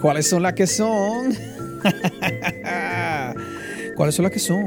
¿Cuáles 0.00 0.26
son 0.26 0.42
las 0.42 0.54
que 0.54 0.66
son? 0.66 1.34
¿Cuáles 3.96 4.14
son 4.14 4.22
las 4.22 4.32
que 4.32 4.38
son? 4.38 4.64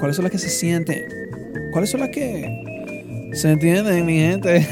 ¿Cuáles 0.00 0.16
son 0.16 0.24
las 0.24 0.32
que 0.32 0.38
se 0.38 0.48
sienten? 0.48 1.04
¿Cuáles 1.72 1.90
son 1.90 2.00
las 2.00 2.08
que 2.10 3.30
se 3.32 3.52
entienden, 3.52 4.04
mi 4.04 4.18
gente? 4.18 4.56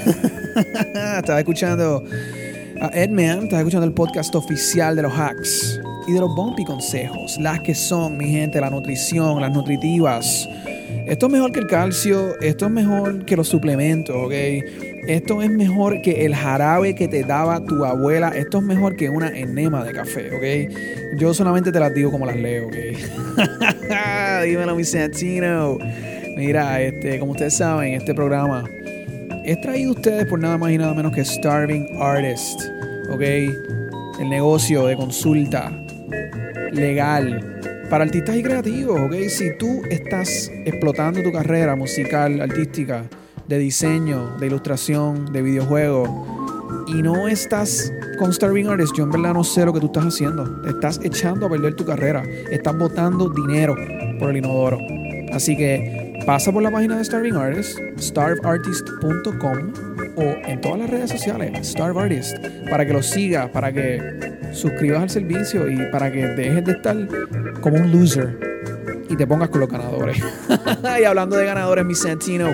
estaba 1.16 1.38
escuchando 1.38 2.04
a 2.80 2.88
Edman, 2.88 3.44
estaba 3.44 3.60
escuchando 3.60 3.86
el 3.86 3.92
podcast 3.92 4.34
oficial 4.34 4.96
de 4.96 5.02
los 5.02 5.12
hacks 5.12 5.80
y 6.08 6.12
de 6.12 6.20
los 6.20 6.34
bumpy 6.34 6.64
consejos. 6.64 7.38
Las 7.38 7.60
que 7.60 7.76
son, 7.76 8.16
mi 8.16 8.28
gente, 8.28 8.60
la 8.60 8.70
nutrición, 8.70 9.40
las 9.40 9.52
nutritivas. 9.52 10.48
Esto 11.06 11.26
es 11.26 11.32
mejor 11.32 11.52
que 11.52 11.60
el 11.60 11.68
calcio, 11.68 12.38
esto 12.40 12.66
es 12.66 12.72
mejor 12.72 13.24
que 13.24 13.36
los 13.36 13.46
suplementos, 13.46 14.16
¿ok? 14.16 14.32
Esto 15.06 15.42
es 15.42 15.50
mejor 15.50 16.00
que 16.00 16.24
el 16.24 16.34
jarabe 16.34 16.94
que 16.94 17.08
te 17.08 17.24
daba 17.24 17.62
tu 17.62 17.84
abuela. 17.84 18.30
Esto 18.30 18.58
es 18.58 18.64
mejor 18.64 18.96
que 18.96 19.10
una 19.10 19.28
enema 19.28 19.84
de 19.84 19.92
café, 19.92 20.30
¿ok? 20.34 21.18
Yo 21.18 21.34
solamente 21.34 21.70
te 21.70 21.78
las 21.78 21.92
digo 21.92 22.10
como 22.10 22.24
las 22.24 22.36
leo, 22.36 22.68
¿ok? 22.68 22.74
Dímelo, 24.44 24.74
mi 24.74 24.84
Santino. 24.84 25.78
Mira, 26.36 26.80
este, 26.80 27.18
como 27.18 27.32
ustedes 27.32 27.54
saben, 27.54 27.94
este 27.94 28.14
programa 28.14 28.64
es 29.44 29.60
traído 29.60 29.90
a 29.90 29.94
ustedes 29.94 30.26
por 30.26 30.38
nada 30.38 30.56
más 30.56 30.72
y 30.72 30.78
nada 30.78 30.94
menos 30.94 31.12
que 31.12 31.22
Starving 31.22 31.86
Artist, 32.00 32.60
¿ok? 33.10 33.20
El 34.20 34.30
negocio 34.30 34.86
de 34.86 34.96
consulta 34.96 35.70
legal 36.72 37.60
para 37.90 38.04
artistas 38.04 38.36
y 38.36 38.42
creativos, 38.42 38.98
¿ok? 38.98 39.14
Si 39.28 39.54
tú 39.58 39.82
estás 39.90 40.50
explotando 40.64 41.22
tu 41.22 41.30
carrera 41.30 41.76
musical, 41.76 42.40
artística, 42.40 43.04
de 43.48 43.58
diseño, 43.58 44.36
de 44.38 44.46
ilustración, 44.46 45.32
de 45.32 45.42
videojuego 45.42 46.44
y 46.86 47.02
no 47.02 47.28
estás 47.28 47.92
con 48.18 48.32
Starving 48.32 48.68
Artist, 48.68 48.94
yo 48.96 49.04
en 49.04 49.10
verdad 49.10 49.34
no 49.34 49.44
sé 49.44 49.64
lo 49.64 49.72
que 49.72 49.80
tú 49.80 49.86
estás 49.86 50.06
haciendo. 50.06 50.62
estás 50.68 51.00
echando 51.02 51.46
a 51.46 51.48
perder 51.48 51.74
tu 51.74 51.84
carrera. 51.84 52.22
Estás 52.50 52.76
botando 52.76 53.28
dinero 53.28 53.74
por 54.18 54.30
el 54.30 54.38
inodoro. 54.38 54.78
Así 55.32 55.56
que 55.56 56.22
pasa 56.26 56.52
por 56.52 56.62
la 56.62 56.70
página 56.70 56.96
de 56.96 57.04
Starving 57.04 57.36
Artist, 57.36 57.78
starveartist.com 57.98 59.72
o 60.16 60.22
en 60.22 60.60
todas 60.60 60.78
las 60.78 60.90
redes 60.90 61.10
sociales, 61.10 61.66
Starve 61.66 62.00
Artist, 62.00 62.36
para 62.70 62.86
que 62.86 62.92
lo 62.92 63.02
sigas, 63.02 63.48
para 63.50 63.72
que 63.72 64.00
suscribas 64.52 65.02
al 65.02 65.10
servicio 65.10 65.68
y 65.68 65.76
para 65.90 66.12
que 66.12 66.24
dejes 66.26 66.64
de 66.64 66.72
estar 66.72 66.96
como 67.60 67.78
un 67.78 67.90
loser 67.90 68.54
y 69.14 69.16
te 69.16 69.26
pongas 69.26 69.48
con 69.48 69.60
los 69.60 69.70
ganadores. 69.70 70.20
y 71.00 71.04
hablando 71.04 71.36
de 71.36 71.46
ganadores, 71.46 71.84
mi 71.84 71.94
Santino, 71.94 72.48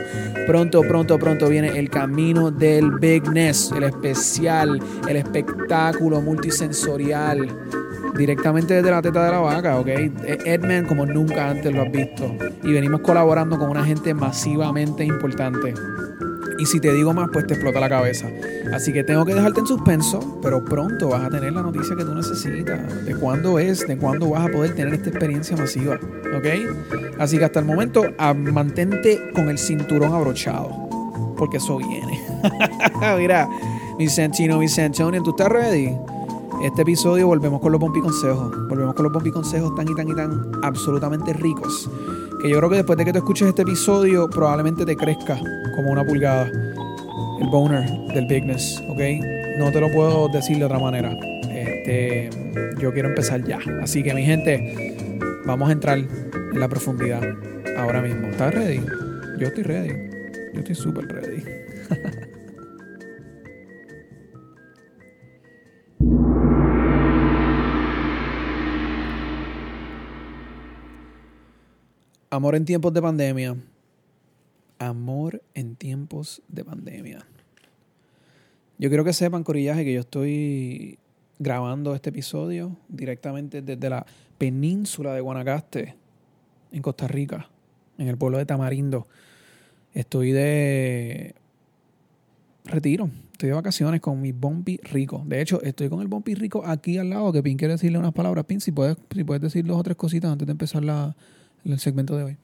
pronto, 0.47 0.83
pronto, 0.83 1.19
pronto 1.19 1.49
viene 1.49 1.79
el 1.79 1.89
camino 1.89 2.51
del 2.51 2.91
bigness, 2.93 3.73
el 3.73 3.85
especial, 3.85 4.81
el 5.09 5.17
espectáculo 5.17 6.21
multisensorial. 6.21 7.49
Directamente 8.17 8.75
desde 8.75 8.91
la 8.91 9.01
teta 9.01 9.25
de 9.25 9.31
la 9.31 9.39
vaca, 9.39 9.79
¿ok? 9.79 9.89
Edman 10.45 10.85
como 10.85 11.07
nunca 11.07 11.49
antes 11.49 11.73
lo 11.73 11.83
has 11.83 11.91
visto. 11.91 12.37
Y 12.63 12.73
venimos 12.73 13.01
colaborando 13.01 13.59
con 13.59 13.71
una 13.71 13.85
gente 13.85 14.13
masivamente 14.13 15.05
importante. 15.05 15.73
Y 16.61 16.67
si 16.67 16.79
te 16.79 16.93
digo 16.93 17.15
más, 17.15 17.31
pues 17.33 17.47
te 17.47 17.55
explota 17.55 17.81
la 17.81 17.89
cabeza. 17.89 18.29
Así 18.75 18.93
que 18.93 19.03
tengo 19.03 19.25
que 19.25 19.35
dejarte 19.35 19.61
en 19.61 19.67
suspenso, 19.67 20.39
pero 20.43 20.63
pronto 20.63 21.09
vas 21.09 21.25
a 21.25 21.31
tener 21.31 21.55
la 21.55 21.63
noticia 21.63 21.97
que 21.97 22.05
tú 22.05 22.15
necesitas. 22.15 23.07
De 23.07 23.15
cuándo 23.15 23.59
es, 23.59 23.89
de 23.89 23.97
cuándo 23.97 24.29
vas 24.29 24.47
a 24.47 24.53
poder 24.53 24.75
tener 24.75 24.93
esta 24.93 25.09
experiencia 25.09 25.57
masiva. 25.57 25.99
¿Ok? 26.37 27.17
Así 27.19 27.39
que 27.39 27.47
hasta 27.47 27.61
el 27.61 27.65
momento, 27.65 28.05
mantente 28.53 29.33
con 29.35 29.49
el 29.49 29.57
cinturón 29.57 30.13
abrochado. 30.13 30.69
Porque 31.39 31.57
eso 31.57 31.79
viene. 31.79 32.21
Mira, 33.17 33.49
mi 33.99 34.07
Santino, 34.09 34.59
mi 34.59 34.69
Santonian, 34.69 35.23
¿tú 35.23 35.31
estás 35.31 35.49
ready? 35.49 35.97
Este 36.63 36.83
episodio 36.83 37.27
volvemos 37.27 37.63
con 37.63 37.73
los 37.73 37.81
pompi 37.81 38.01
consejos. 38.01 38.53
Volvemos 38.69 38.95
con 38.95 39.05
los 39.05 39.13
pompi 39.15 39.31
consejos 39.31 39.75
tan 39.75 39.89
y 39.89 39.95
tan 39.95 40.09
y 40.11 40.15
tan 40.15 40.53
absolutamente 40.63 41.33
ricos 41.33 41.89
que 42.41 42.49
yo 42.49 42.59
creo 42.59 42.71
que 42.71 42.77
después 42.77 42.99
de 42.99 43.05
que 43.05 43.13
tú 43.13 43.19
escuches 43.19 43.49
este 43.49 43.63
episodio, 43.63 44.29
probablemente 44.29 44.85
te 44.85 44.97
crezca 44.97 45.39
como 45.77 45.91
una 45.91 46.05
pulgada. 46.05 46.51
El 47.41 47.49
boner 47.49 47.89
del 48.15 48.27
bigness, 48.27 48.83
¿ok? 48.89 49.01
No 49.59 49.71
te 49.73 49.81
lo 49.81 49.91
puedo 49.91 50.29
decir 50.29 50.59
de 50.59 50.65
otra 50.65 50.79
manera. 50.79 51.17
Este, 51.51 52.31
yo 52.79 52.93
quiero 52.93 53.09
empezar 53.09 53.43
ya. 53.45 53.59
Así 53.83 54.03
que 54.03 54.15
mi 54.15 54.25
gente, 54.25 55.19
vamos 55.45 55.69
a 55.69 55.73
entrar 55.73 55.99
en 55.99 56.61
la 56.61 56.69
profundidad 56.69 57.23
ahora 57.79 58.03
mismo. 58.03 58.29
¿Estás 58.29 58.55
ready? 58.55 58.81
Yo 59.39 59.49
estoy 59.49 59.65
ready. 59.65 59.95
Yo 60.53 60.61
estoy 60.61 60.75
súper 60.75 61.07
ready. 61.09 61.43
Amor 72.33 72.55
en 72.55 72.65
tiempos 72.65 72.95
de 72.95 73.03
pandemia. 73.03 73.57
Amor 74.79 75.43
en 75.53 75.75
tiempos 75.75 76.43
de 76.47 76.65
pandemia. 76.65 77.27
Yo 78.79 78.89
quiero 78.89 79.03
que 79.03 79.13
sepan, 79.13 79.43
Corillaje, 79.43 79.85
que 79.85 79.93
yo 79.93 80.01
estoy 80.01 81.01
grabando 81.41 81.93
este 81.93 82.11
episodio 82.11 82.77
directamente 82.89 83.63
desde 83.63 83.91
la 83.91 84.07
península 84.39 85.13
de 85.13 85.21
Guanacaste, 85.21 85.97
en 86.71 86.83
Costa 86.83 87.09
Rica, 87.09 87.51
en 87.99 88.07
el 88.07 88.17
pueblo 88.17 88.39
de 88.39 88.47
Tamarindo. 88.47 89.09
Estoy 89.93 90.31
de 90.31 91.35
retiro, 92.65 93.11
estoy 93.33 93.49
de 93.49 93.57
vacaciones 93.57 94.01
con 94.01 94.21
mi 94.21 94.31
Bombi 94.31 94.79
Rico. 94.85 95.25
De 95.27 95.41
hecho, 95.41 95.61
estoy 95.63 95.89
con 95.89 96.01
el 96.01 96.07
Bombi 96.07 96.37
Rico 96.37 96.65
aquí 96.65 96.97
al 96.97 97.11
lado, 97.11 97.33
que 97.33 97.43
Pin 97.43 97.59
quiere 97.59 97.75
decirle 97.75 97.99
unas 97.99 98.13
palabras. 98.13 98.45
Pin, 98.45 98.61
si 98.61 98.71
puedes, 98.71 98.97
si 99.13 99.25
puedes 99.25 99.43
decir 99.43 99.65
dos 99.65 99.81
o 99.81 99.83
tres 99.83 99.97
cositas 99.97 100.31
antes 100.31 100.47
de 100.47 100.53
empezar 100.53 100.85
la, 100.85 101.17
el 101.65 101.79
segmento 101.79 102.17
de 102.17 102.25
hoy. 102.25 102.37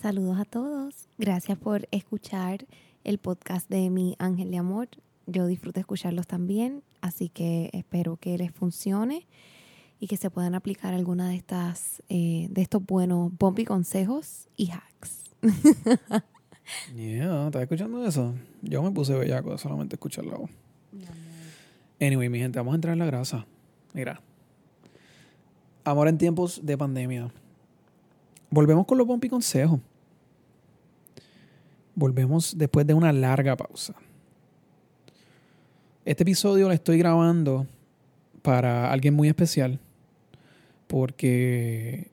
Saludos 0.00 0.38
a 0.38 0.44
todos. 0.44 1.08
Gracias 1.18 1.58
por 1.58 1.88
escuchar 1.90 2.66
el 3.04 3.18
podcast 3.18 3.68
de 3.68 3.90
mi 3.90 4.14
Ángel 4.18 4.50
de 4.50 4.58
Amor. 4.58 4.88
Yo 5.26 5.46
disfruto 5.46 5.80
escucharlos 5.80 6.26
también, 6.26 6.82
así 7.00 7.28
que 7.28 7.70
espero 7.72 8.16
que 8.16 8.38
les 8.38 8.52
funcione 8.52 9.26
y 10.00 10.06
que 10.06 10.16
se 10.16 10.30
puedan 10.30 10.54
aplicar 10.54 10.94
alguna 10.94 11.28
de 11.28 11.36
estas 11.36 12.02
eh, 12.08 12.46
de 12.50 12.62
estos 12.62 12.84
buenos 12.84 13.32
bumpy 13.38 13.64
consejos 13.64 14.48
y 14.56 14.70
hacks. 14.70 15.24
yeah, 16.94 17.46
¿estás 17.46 17.62
escuchando 17.62 18.04
eso? 18.06 18.34
Yo 18.62 18.82
me 18.82 18.90
puse 18.92 19.14
bellaco 19.14 19.50
de 19.50 19.58
solamente 19.58 19.96
escucharlo. 19.96 20.48
Anyway, 22.00 22.28
mi 22.28 22.38
gente, 22.38 22.58
vamos 22.58 22.72
a 22.72 22.76
entrar 22.76 22.92
en 22.92 23.00
la 23.00 23.06
grasa. 23.06 23.46
Mira. 23.92 24.20
Amor 25.82 26.06
en 26.06 26.18
tiempos 26.18 26.60
de 26.62 26.78
pandemia. 26.78 27.32
Volvemos 28.50 28.86
con 28.86 28.98
los 28.98 29.06
pompi 29.06 29.28
consejos. 29.28 29.80
Volvemos 31.94 32.56
después 32.56 32.86
de 32.86 32.94
una 32.94 33.12
larga 33.12 33.56
pausa. 33.56 33.94
Este 36.04 36.22
episodio 36.22 36.68
lo 36.68 36.72
estoy 36.72 36.96
grabando 36.98 37.66
para 38.42 38.90
alguien 38.90 39.14
muy 39.14 39.28
especial 39.28 39.78
porque 40.86 42.10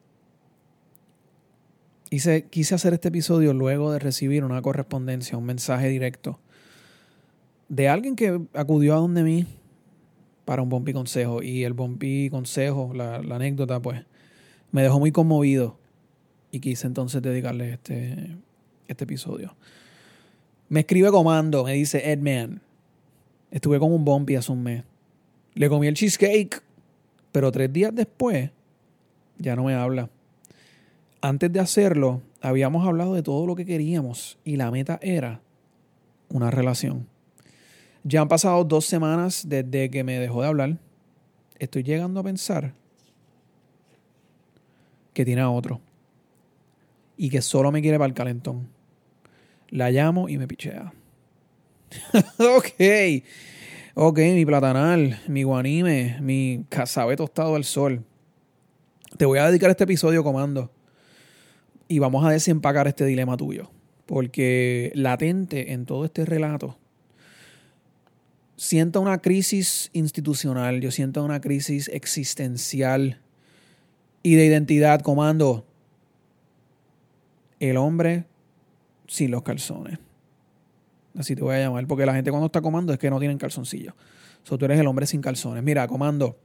hice, 2.10 2.46
quise 2.50 2.76
hacer 2.76 2.94
este 2.94 3.08
episodio 3.08 3.54
luego 3.54 3.94
de 3.94 4.00
recibir 4.00 4.44
una 4.44 4.62
correspondencia, 4.62 5.38
un 5.38 5.46
mensaje 5.46 5.88
directo 5.88 6.40
de 7.70 7.88
alguien 7.88 8.16
que 8.16 8.42
acudió 8.54 8.96
a 8.96 8.98
donde 8.98 9.24
mí 9.24 9.46
para 10.44 10.62
un 10.62 10.70
bombi 10.70 10.92
consejo. 10.92 11.42
Y 11.42 11.64
el 11.64 11.74
bombi 11.74 12.30
consejo, 12.30 12.92
la, 12.94 13.22
la 13.22 13.38
anécdota, 13.38 13.82
pues, 13.82 14.04
me 14.72 14.84
dejó 14.84 15.00
muy 15.00 15.12
conmovido 15.12 15.78
y 16.56 16.62
quise 16.62 16.88
entonces 16.88 17.22
dedicarle 17.22 17.74
este, 17.74 18.38
este 18.88 19.04
episodio. 19.04 19.54
Me 20.70 20.80
escribe 20.80 21.12
comando, 21.12 21.66
me 21.66 21.74
dice 21.74 22.14
Edman. 22.14 22.62
Estuve 23.52 23.78
con 23.78 23.92
un 23.92 24.06
bumpy 24.06 24.38
hace 24.38 24.54
un 24.54 24.64
mes. 24.64 24.86
Le 25.54 25.68
comí 25.68 25.88
el 25.88 25.96
cheesecake, 25.96 26.62
pero 27.34 27.52
tres 27.52 27.74
días 27.74 27.94
después 27.94 28.52
ya 29.38 29.58
no 29.58 29.66
me 29.66 29.74
habla. 29.74 30.10
Antes 31.20 31.52
de 31.52 31.60
hacerlo, 31.60 32.22
habíamos 32.40 32.88
hablado 32.88 33.16
de 33.16 33.22
todo 33.22 33.46
lo 33.46 33.56
que 33.58 33.66
queríamos 33.66 34.38
y 34.46 34.56
la 34.56 34.72
meta 34.72 34.98
era 35.02 35.42
una 36.30 36.52
relación. 36.52 37.06
Ya 38.04 38.22
han 38.22 38.30
pasado 38.30 38.64
dos 38.64 38.86
semanas 38.86 39.44
desde 39.50 39.90
que 39.90 40.06
me 40.06 40.20
dejó 40.20 40.42
de 40.42 40.48
hablar. 40.48 40.78
Estoy 41.60 41.84
llegando 41.84 42.22
a 42.22 42.24
pensar 42.24 42.74
que 45.14 45.26
tiene 45.26 45.42
a 45.42 45.50
otro 45.50 45.82
y 47.18 47.30
que 47.30 47.42
solo 47.42 47.72
me 47.72 47.82
quiere 47.82 47.98
para 47.98 48.08
el 48.08 48.14
calentón. 48.14 48.70
La 49.70 49.92
llamo 49.92 50.30
y 50.30 50.38
me 50.38 50.48
pichea. 50.48 50.94
ok. 52.40 53.24
Ok, 53.96 54.20
mi 54.20 54.46
platanal, 54.46 55.22
mi 55.28 55.44
guanime, 55.44 56.18
mi 56.22 56.66
cazabe 56.70 57.16
tostado 57.16 57.56
al 57.56 57.64
sol. 57.64 58.04
Te 59.18 59.26
voy 59.26 59.40
a 59.40 59.48
dedicar 59.48 59.70
este 59.70 59.86
episodio, 59.86 60.24
comando. 60.24 60.72
Y 61.88 62.00
vamos 62.00 62.26
a 62.26 62.32
desempacar 62.32 62.88
este 62.88 63.06
dilema 63.06 63.38
tuyo. 63.38 63.72
Porque 64.06 64.92
latente 64.96 65.72
en 65.74 65.86
todo 65.86 66.06
este 66.06 66.26
relato 66.26 66.78
siento 68.58 69.02
una 69.02 69.22
crisis 69.22 69.90
institucional, 69.94 70.82
yo 70.82 70.92
siento 70.92 71.24
una 71.24 71.42
crisis 71.42 71.90
existencial 71.94 73.20
y 74.24 74.36
de 74.36 74.46
identidad, 74.46 75.02
comando. 75.02 75.66
El 77.60 77.78
hombre 77.78 78.26
sin 79.08 79.32
los 79.32 79.44
calzones. 79.44 80.00
Así 81.18 81.36
te 81.36 81.42
voy 81.42 81.56
a 81.56 81.60
llamar, 81.60 81.88
porque 81.88 82.06
la 82.06 82.14
gente 82.14 82.30
cuando 82.30 82.48
está 82.48 82.62
comando 82.62 82.92
es 82.92 83.00
que 83.00 83.10
no 83.10 83.20
tienen 83.20 83.38
calzoncillos. 83.38 83.94
So, 84.44 84.58
tú 84.58 84.66
eres 84.66 84.80
el 84.80 84.88
hombre 84.88 85.08
sin 85.08 85.22
calzones. 85.22 85.64
Mira, 85.64 85.88
comando. 85.88 86.38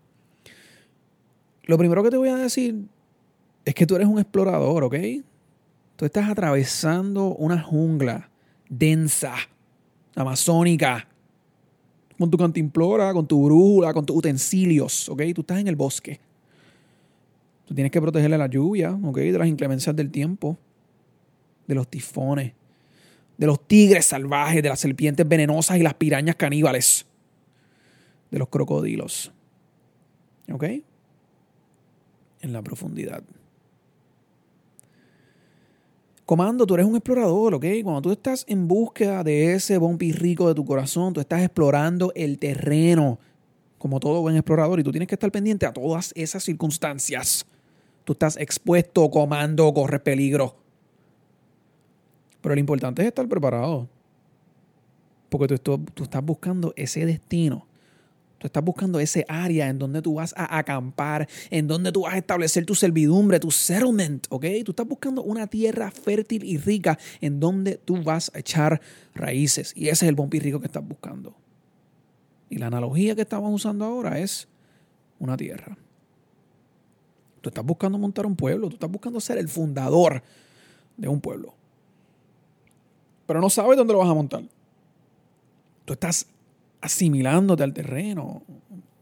Lo 1.64 1.76
primero 1.76 2.02
que 2.02 2.10
te 2.10 2.16
voy 2.16 2.28
a 2.28 2.36
decir 2.36 2.86
es 3.64 3.74
que 3.74 3.86
tú 3.86 3.96
eres 3.96 4.08
un 4.08 4.18
explorador, 4.18 4.84
¿ok? 4.84 4.94
Tú 5.96 6.04
estás 6.04 6.28
atravesando 6.28 7.34
una 7.34 7.60
jungla 7.60 8.30
densa, 8.68 9.34
amazónica, 10.14 11.08
con 12.18 12.30
tu 12.30 12.38
cantimplora, 12.38 13.12
con 13.12 13.26
tu 13.26 13.44
brújula, 13.44 13.92
con 13.92 14.06
tus 14.06 14.16
utensilios, 14.16 15.08
¿ok? 15.08 15.22
Tú 15.34 15.40
estás 15.42 15.58
en 15.58 15.68
el 15.68 15.76
bosque. 15.76 16.20
Tú 17.66 17.74
tienes 17.74 17.90
que 17.90 18.00
protegerle 18.00 18.38
la 18.38 18.46
lluvia, 18.46 18.92
¿ok? 18.92 19.16
De 19.18 19.38
las 19.38 19.48
inclemencias 19.48 19.94
del 19.94 20.10
tiempo, 20.10 20.56
de 21.70 21.76
los 21.76 21.88
tifones, 21.88 22.52
de 23.38 23.46
los 23.46 23.64
tigres 23.66 24.06
salvajes, 24.06 24.60
de 24.60 24.68
las 24.68 24.80
serpientes 24.80 25.26
venenosas 25.26 25.78
y 25.78 25.82
las 25.84 25.94
pirañas 25.94 26.34
caníbales, 26.34 27.06
de 28.28 28.38
los 28.40 28.48
crocodilos, 28.48 29.32
¿ok? 30.52 30.64
En 32.40 32.52
la 32.52 32.60
profundidad. 32.60 33.22
Comando, 36.26 36.66
tú 36.66 36.74
eres 36.74 36.86
un 36.86 36.96
explorador, 36.96 37.54
¿ok? 37.54 37.64
Cuando 37.84 38.02
tú 38.02 38.10
estás 38.10 38.44
en 38.48 38.66
búsqueda 38.66 39.22
de 39.22 39.54
ese 39.54 39.78
bombi 39.78 40.10
rico 40.10 40.48
de 40.48 40.54
tu 40.56 40.64
corazón, 40.64 41.12
tú 41.12 41.20
estás 41.20 41.42
explorando 41.42 42.12
el 42.16 42.36
terreno, 42.38 43.20
como 43.78 44.00
todo 44.00 44.22
buen 44.22 44.34
explorador, 44.34 44.80
y 44.80 44.82
tú 44.82 44.90
tienes 44.90 45.06
que 45.06 45.14
estar 45.14 45.30
pendiente 45.30 45.66
a 45.66 45.72
todas 45.72 46.12
esas 46.16 46.42
circunstancias. 46.42 47.46
Tú 48.02 48.14
estás 48.14 48.36
expuesto, 48.38 49.08
comando, 49.08 49.72
corres 49.72 50.00
peligro. 50.00 50.56
Pero 52.40 52.54
lo 52.54 52.60
importante 52.60 53.02
es 53.02 53.08
estar 53.08 53.26
preparado. 53.28 53.88
Porque 55.28 55.58
tú, 55.58 55.80
estás 56.02 56.24
buscando 56.24 56.72
ese 56.76 57.06
destino 57.06 57.66
Tú 58.40 58.46
estás 58.46 58.64
buscando 58.64 58.98
ese 59.00 59.26
área 59.28 59.68
en 59.68 59.78
donde 59.78 60.00
tú 60.00 60.14
vas 60.14 60.32
a 60.34 60.56
acampar, 60.56 61.28
en 61.50 61.68
donde 61.68 61.92
tú 61.92 62.02
vas 62.02 62.14
a 62.14 62.16
establecer 62.16 62.64
tu 62.64 62.74
servidumbre, 62.74 63.38
tu 63.38 63.50
settlement, 63.50 64.26
¿ok? 64.30 64.46
Tú 64.64 64.72
estás 64.72 64.88
buscando 64.88 65.22
una 65.22 65.46
tierra 65.46 65.90
fértil 65.90 66.42
y 66.44 66.56
rica 66.56 66.98
en 67.20 67.38
donde 67.38 67.76
tú 67.76 68.02
vas 68.02 68.32
a 68.34 68.38
echar 68.38 68.80
raíces. 69.14 69.74
Y 69.76 69.88
ese 69.88 70.06
es 70.06 70.08
el 70.08 70.14
bombi 70.14 70.38
rico 70.38 70.58
que 70.58 70.68
estás 70.68 70.82
buscando. 70.82 71.36
Y 72.48 72.56
la 72.56 72.68
analogía 72.68 73.14
que 73.14 73.20
estamos 73.20 73.52
usando 73.52 73.84
ahora 73.84 74.18
es 74.18 74.48
una 75.18 75.36
tierra. 75.36 75.76
Tú 77.42 77.50
estás 77.50 77.64
buscando 77.64 77.98
montar 77.98 78.24
un 78.24 78.36
pueblo, 78.36 78.70
tú 78.70 78.76
estás 78.76 78.90
buscando 78.90 79.20
ser 79.20 79.36
el 79.36 79.50
fundador 79.50 80.22
de 80.96 81.08
un 81.08 81.20
pueblo. 81.20 81.59
Pero 83.30 83.40
no 83.40 83.48
sabes 83.48 83.76
dónde 83.76 83.92
lo 83.92 84.00
vas 84.00 84.08
a 84.08 84.14
montar. 84.14 84.42
Tú 85.84 85.92
estás 85.92 86.26
asimilándote 86.80 87.62
al 87.62 87.72
terreno, 87.72 88.42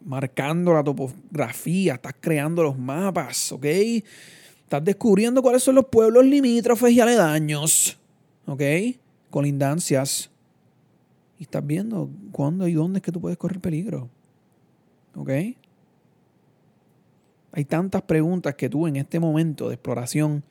marcando 0.04 0.74
la 0.74 0.84
topografía, 0.84 1.94
estás 1.94 2.14
creando 2.20 2.62
los 2.62 2.78
mapas, 2.78 3.52
¿ok? 3.52 3.64
Estás 3.64 4.84
descubriendo 4.84 5.40
cuáles 5.40 5.62
son 5.62 5.76
los 5.76 5.86
pueblos 5.86 6.26
limítrofes 6.26 6.92
y 6.92 7.00
aledaños, 7.00 7.96
¿ok? 8.44 8.60
Colindancias. 9.30 10.28
Y 11.38 11.44
estás 11.44 11.66
viendo 11.66 12.10
cuándo 12.30 12.68
y 12.68 12.74
dónde 12.74 12.98
es 12.98 13.02
que 13.02 13.12
tú 13.12 13.22
puedes 13.22 13.38
correr 13.38 13.60
peligro, 13.60 14.10
¿ok? 15.16 15.30
Hay 17.52 17.64
tantas 17.64 18.02
preguntas 18.02 18.56
que 18.56 18.68
tú 18.68 18.86
en 18.86 18.96
este 18.96 19.20
momento 19.20 19.68
de 19.68 19.76
exploración 19.76 20.44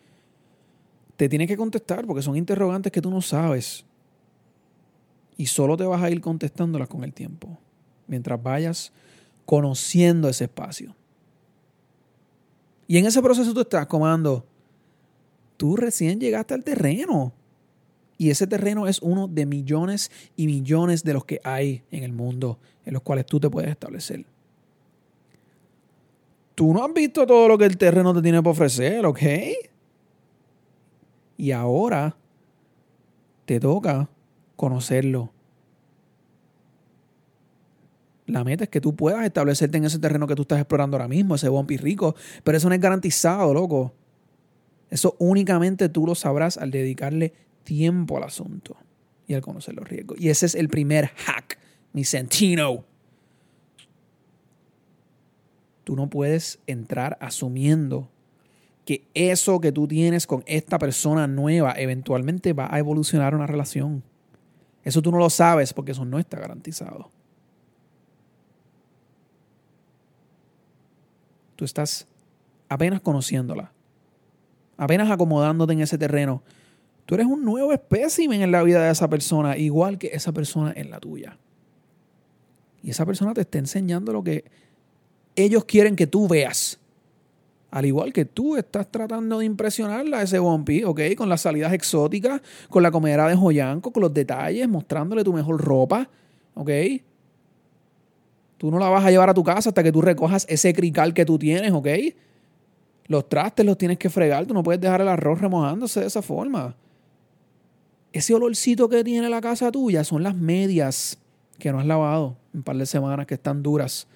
te 1.17 1.27
tienes 1.27 1.47
que 1.47 1.57
contestar 1.57 2.05
porque 2.05 2.21
son 2.21 2.37
interrogantes 2.37 2.91
que 2.91 3.01
tú 3.01 3.09
no 3.09 3.21
sabes. 3.21 3.83
Y 5.35 5.47
solo 5.47 5.75
te 5.75 5.83
vas 5.83 6.01
a 6.01 6.09
ir 6.09 6.21
contestándolas 6.21 6.87
con 6.87 7.03
el 7.03 7.13
tiempo, 7.13 7.59
mientras 8.07 8.41
vayas 8.41 8.93
conociendo 9.45 10.29
ese 10.29 10.45
espacio. 10.45 10.95
Y 12.87 12.97
en 12.97 13.05
ese 13.05 13.21
proceso 13.21 13.53
tú 13.53 13.61
estás 13.61 13.87
comando, 13.87 14.45
tú 15.57 15.75
recién 15.75 16.19
llegaste 16.19 16.53
al 16.53 16.63
terreno. 16.63 17.33
Y 18.19 18.29
ese 18.29 18.47
terreno 18.47 18.87
es 18.87 18.99
uno 19.01 19.27
de 19.27 19.45
millones 19.45 20.11
y 20.35 20.47
millones 20.47 21.03
de 21.03 21.13
los 21.13 21.25
que 21.25 21.39
hay 21.43 21.83
en 21.91 22.03
el 22.03 22.13
mundo, 22.13 22.57
en 22.85 22.93
los 22.93 23.01
cuales 23.01 23.25
tú 23.25 23.39
te 23.39 23.49
puedes 23.49 23.69
establecer. 23.69 24.25
Tú 26.55 26.73
no 26.73 26.83
has 26.83 26.93
visto 26.93 27.27
todo 27.27 27.47
lo 27.47 27.57
que 27.57 27.65
el 27.65 27.77
terreno 27.77 28.13
te 28.15 28.21
tiene 28.21 28.41
para 28.41 28.51
ofrecer, 28.51 29.05
¿ok? 29.05 29.21
Y 31.37 31.51
ahora 31.51 32.17
te 33.45 33.59
toca 33.59 34.09
conocerlo. 34.55 35.31
La 38.25 38.43
meta 38.43 38.65
es 38.65 38.69
que 38.69 38.81
tú 38.81 38.95
puedas 38.95 39.23
establecerte 39.23 39.77
en 39.77 39.85
ese 39.85 39.99
terreno 39.99 40.27
que 40.27 40.35
tú 40.35 40.41
estás 40.41 40.59
explorando 40.59 40.97
ahora 40.97 41.07
mismo, 41.07 41.35
ese 41.35 41.47
bumpy 41.47 41.77
rico, 41.77 42.15
pero 42.43 42.57
eso 42.57 42.67
no 42.67 42.75
es 42.75 42.81
garantizado, 42.81 43.53
loco. 43.53 43.93
Eso 44.89 45.15
únicamente 45.19 45.87
tú 45.87 46.05
lo 46.05 46.15
sabrás 46.15 46.57
al 46.57 46.71
dedicarle 46.71 47.33
tiempo 47.63 48.17
al 48.17 48.23
asunto 48.23 48.75
y 49.27 49.33
al 49.33 49.41
conocer 49.41 49.75
los 49.75 49.87
riesgos. 49.87 50.19
Y 50.19 50.29
ese 50.29 50.45
es 50.45 50.55
el 50.55 50.67
primer 50.67 51.07
hack, 51.15 51.57
mi 51.93 52.03
sentino. 52.03 52.83
Tú 55.83 55.95
no 55.95 56.09
puedes 56.09 56.59
entrar 56.67 57.17
asumiendo 57.21 58.09
que 58.87 59.05
eso 59.13 59.59
que 59.59 59.73
tú 59.73 59.85
tienes 59.85 60.25
con 60.25 60.45
esta 60.45 60.79
persona 60.79 61.27
nueva 61.27 61.73
eventualmente 61.75 62.53
va 62.53 62.73
a 62.73 62.79
evolucionar 62.79 63.35
una 63.35 63.45
relación. 63.45 64.01
Eso 64.81 65.01
tú 65.01 65.11
no 65.11 65.17
lo 65.17 65.29
sabes 65.29 65.73
porque 65.73 65.91
eso 65.91 66.05
no 66.05 66.17
está 66.19 66.39
garantizado. 66.39 67.11
Tú 71.57 71.65
estás 71.65 72.07
apenas 72.69 73.01
conociéndola, 73.01 73.73
apenas 74.77 75.11
acomodándote 75.11 75.73
en 75.73 75.81
ese 75.81 75.97
terreno. 75.97 76.41
Tú 77.05 77.15
eres 77.15 77.27
un 77.27 77.43
nuevo 77.43 77.73
espécimen 77.73 78.41
en 78.41 78.53
la 78.53 78.63
vida 78.63 78.81
de 78.85 78.91
esa 78.91 79.09
persona, 79.09 79.57
igual 79.57 79.97
que 79.97 80.11
esa 80.13 80.31
persona 80.31 80.71
en 80.73 80.91
la 80.91 81.01
tuya. 81.01 81.37
Y 82.81 82.91
esa 82.91 83.05
persona 83.05 83.33
te 83.33 83.41
está 83.41 83.57
enseñando 83.57 84.13
lo 84.13 84.23
que 84.23 84.45
ellos 85.35 85.65
quieren 85.65 85.97
que 85.97 86.07
tú 86.07 86.29
veas. 86.29 86.79
Al 87.69 87.85
igual 87.85 88.13
que 88.13 88.25
tú 88.25 88.55
estás 88.55 88.89
tratando 88.89 89.39
de 89.39 89.45
impresionarla 89.45 90.19
a 90.19 90.21
ese 90.23 90.39
Bumpy, 90.39 90.83
¿ok? 90.83 91.01
Con 91.17 91.27
las 91.27 91.41
salidas 91.41 91.73
exóticas, 91.73 92.41
con 92.69 92.81
la 92.81 92.91
comedera 92.91 93.27
de 93.27 93.35
joyanco, 93.35 93.91
con 93.91 94.01
los 94.01 94.13
detalles, 94.13 94.67
mostrándole 94.69 95.23
tu 95.23 95.33
mejor 95.33 95.61
ropa, 95.61 96.09
¿ok? 96.55 96.69
Tú 98.57 98.71
no 98.71 98.79
la 98.79 98.89
vas 98.89 99.05
a 99.05 99.11
llevar 99.11 99.29
a 99.29 99.33
tu 99.33 99.43
casa 99.43 99.69
hasta 99.69 99.83
que 99.83 99.91
tú 99.91 100.01
recojas 100.01 100.45
ese 100.49 100.73
crical 100.73 101.13
que 101.13 101.25
tú 101.25 101.37
tienes, 101.37 101.71
¿ok? 101.71 101.87
Los 103.07 103.27
trastes 103.27 103.65
los 103.65 103.77
tienes 103.77 103.97
que 103.97 104.09
fregar, 104.09 104.45
tú 104.45 104.53
no 104.53 104.63
puedes 104.63 104.81
dejar 104.81 105.01
el 105.01 105.07
arroz 105.09 105.39
remojándose 105.41 105.99
de 105.99 106.07
esa 106.07 106.21
forma. 106.21 106.75
Ese 108.13 108.33
olorcito 108.33 108.87
que 108.87 109.03
tiene 109.03 109.29
la 109.29 109.41
casa 109.41 109.71
tuya 109.71 110.03
son 110.03 110.23
las 110.23 110.35
medias 110.35 111.17
que 111.59 111.71
no 111.71 111.79
has 111.79 111.85
lavado 111.85 112.37
un 112.53 112.63
par 112.63 112.77
de 112.77 112.85
semanas 112.85 113.27
que 113.27 113.35
están 113.35 113.61
duras 113.61 114.07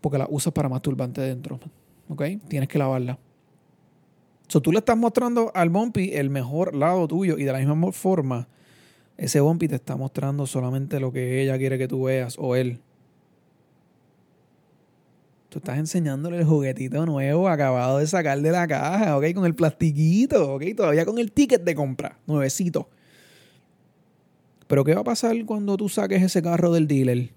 porque 0.00 0.18
las 0.18 0.28
usas 0.30 0.52
para 0.52 0.68
masturbante 0.68 1.20
dentro. 1.20 1.58
¿Ok? 2.08 2.22
Tienes 2.48 2.68
que 2.68 2.78
lavarla. 2.78 3.18
So, 4.48 4.60
tú 4.60 4.72
le 4.72 4.78
estás 4.78 4.96
mostrando 4.96 5.50
al 5.54 5.70
Bumpy 5.70 6.12
el 6.14 6.30
mejor 6.30 6.74
lado 6.74 7.08
tuyo 7.08 7.38
y 7.38 7.44
de 7.44 7.52
la 7.52 7.58
misma 7.58 7.92
forma, 7.92 8.46
ese 9.16 9.40
Bumpy 9.40 9.68
te 9.68 9.76
está 9.76 9.96
mostrando 9.96 10.46
solamente 10.46 11.00
lo 11.00 11.12
que 11.12 11.42
ella 11.42 11.56
quiere 11.56 11.78
que 11.78 11.88
tú 11.88 12.04
veas 12.04 12.36
o 12.38 12.56
él. 12.56 12.80
Tú 15.48 15.58
estás 15.58 15.78
enseñándole 15.78 16.38
el 16.38 16.44
juguetito 16.44 17.06
nuevo 17.06 17.48
acabado 17.48 17.98
de 17.98 18.06
sacar 18.08 18.40
de 18.40 18.50
la 18.50 18.66
caja, 18.66 19.16
¿ok? 19.16 19.32
Con 19.34 19.46
el 19.46 19.54
plastiquito, 19.54 20.54
¿ok? 20.54 20.64
Todavía 20.76 21.06
con 21.06 21.18
el 21.18 21.30
ticket 21.30 21.62
de 21.62 21.74
compra, 21.74 22.18
nuevecito. 22.26 22.88
Pero 24.66 24.84
¿qué 24.84 24.94
va 24.94 25.02
a 25.02 25.04
pasar 25.04 25.36
cuando 25.44 25.76
tú 25.76 25.88
saques 25.88 26.22
ese 26.22 26.42
carro 26.42 26.72
del 26.72 26.88
dealer? 26.88 27.30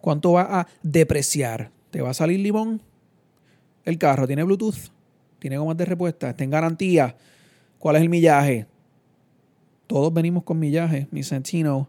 ¿Cuánto 0.00 0.32
va 0.32 0.60
a 0.60 0.66
depreciar? 0.82 1.70
¿Te 1.90 2.00
va 2.00 2.10
a 2.10 2.14
salir 2.14 2.40
limón? 2.40 2.82
El 3.84 3.98
carro 3.98 4.26
tiene 4.26 4.44
Bluetooth, 4.44 4.90
tiene 5.38 5.58
gomas 5.58 5.76
de 5.76 5.84
repuesta, 5.84 6.30
está 6.30 6.44
en 6.44 6.50
garantía. 6.50 7.16
¿Cuál 7.78 7.96
es 7.96 8.02
el 8.02 8.08
millaje? 8.08 8.66
Todos 9.86 10.12
venimos 10.12 10.44
con 10.44 10.58
millaje, 10.58 11.08
mi 11.10 11.22
Sentino, 11.22 11.88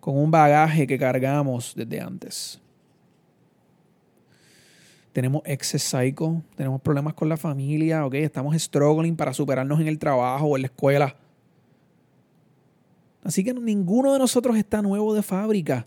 con 0.00 0.16
un 0.16 0.30
bagaje 0.30 0.86
que 0.86 0.98
cargamos 0.98 1.74
desde 1.76 2.00
antes. 2.00 2.60
Tenemos 5.12 5.42
excess 5.44 5.82
psycho, 5.82 6.42
tenemos 6.56 6.80
problemas 6.80 7.14
con 7.14 7.28
la 7.28 7.36
familia, 7.36 8.04
¿ok? 8.04 8.14
Estamos 8.14 8.60
struggling 8.60 9.16
para 9.16 9.32
superarnos 9.32 9.80
en 9.80 9.88
el 9.88 9.98
trabajo 9.98 10.46
o 10.46 10.56
en 10.56 10.62
la 10.62 10.66
escuela. 10.66 11.16
Así 13.24 13.42
que 13.42 13.54
ninguno 13.54 14.12
de 14.12 14.18
nosotros 14.18 14.56
está 14.56 14.82
nuevo 14.82 15.14
de 15.14 15.22
fábrica. 15.22 15.86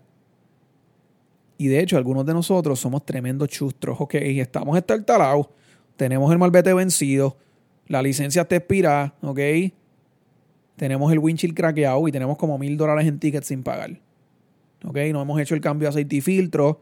Y 1.60 1.68
de 1.68 1.78
hecho, 1.78 1.98
algunos 1.98 2.24
de 2.24 2.32
nosotros 2.32 2.80
somos 2.80 3.04
tremendos 3.04 3.50
chustros, 3.50 4.00
ok, 4.00 4.14
estamos 4.14 4.78
estartalados, 4.78 5.48
tenemos 5.94 6.32
el 6.32 6.38
malvete 6.38 6.72
vencido, 6.72 7.36
la 7.86 8.00
licencia 8.00 8.40
está 8.40 8.56
expirada, 8.56 9.14
ok, 9.20 9.38
tenemos 10.76 11.12
el 11.12 11.18
windshield 11.18 11.54
craqueado 11.54 12.08
y 12.08 12.12
tenemos 12.12 12.38
como 12.38 12.56
mil 12.56 12.78
dólares 12.78 13.06
en 13.06 13.18
tickets 13.18 13.48
sin 13.48 13.62
pagar. 13.62 14.00
Ok, 14.86 14.96
no 15.12 15.20
hemos 15.20 15.38
hecho 15.38 15.54
el 15.54 15.60
cambio 15.60 15.84
de 15.84 15.90
aceite 15.90 16.16
y 16.16 16.20
filtro. 16.22 16.80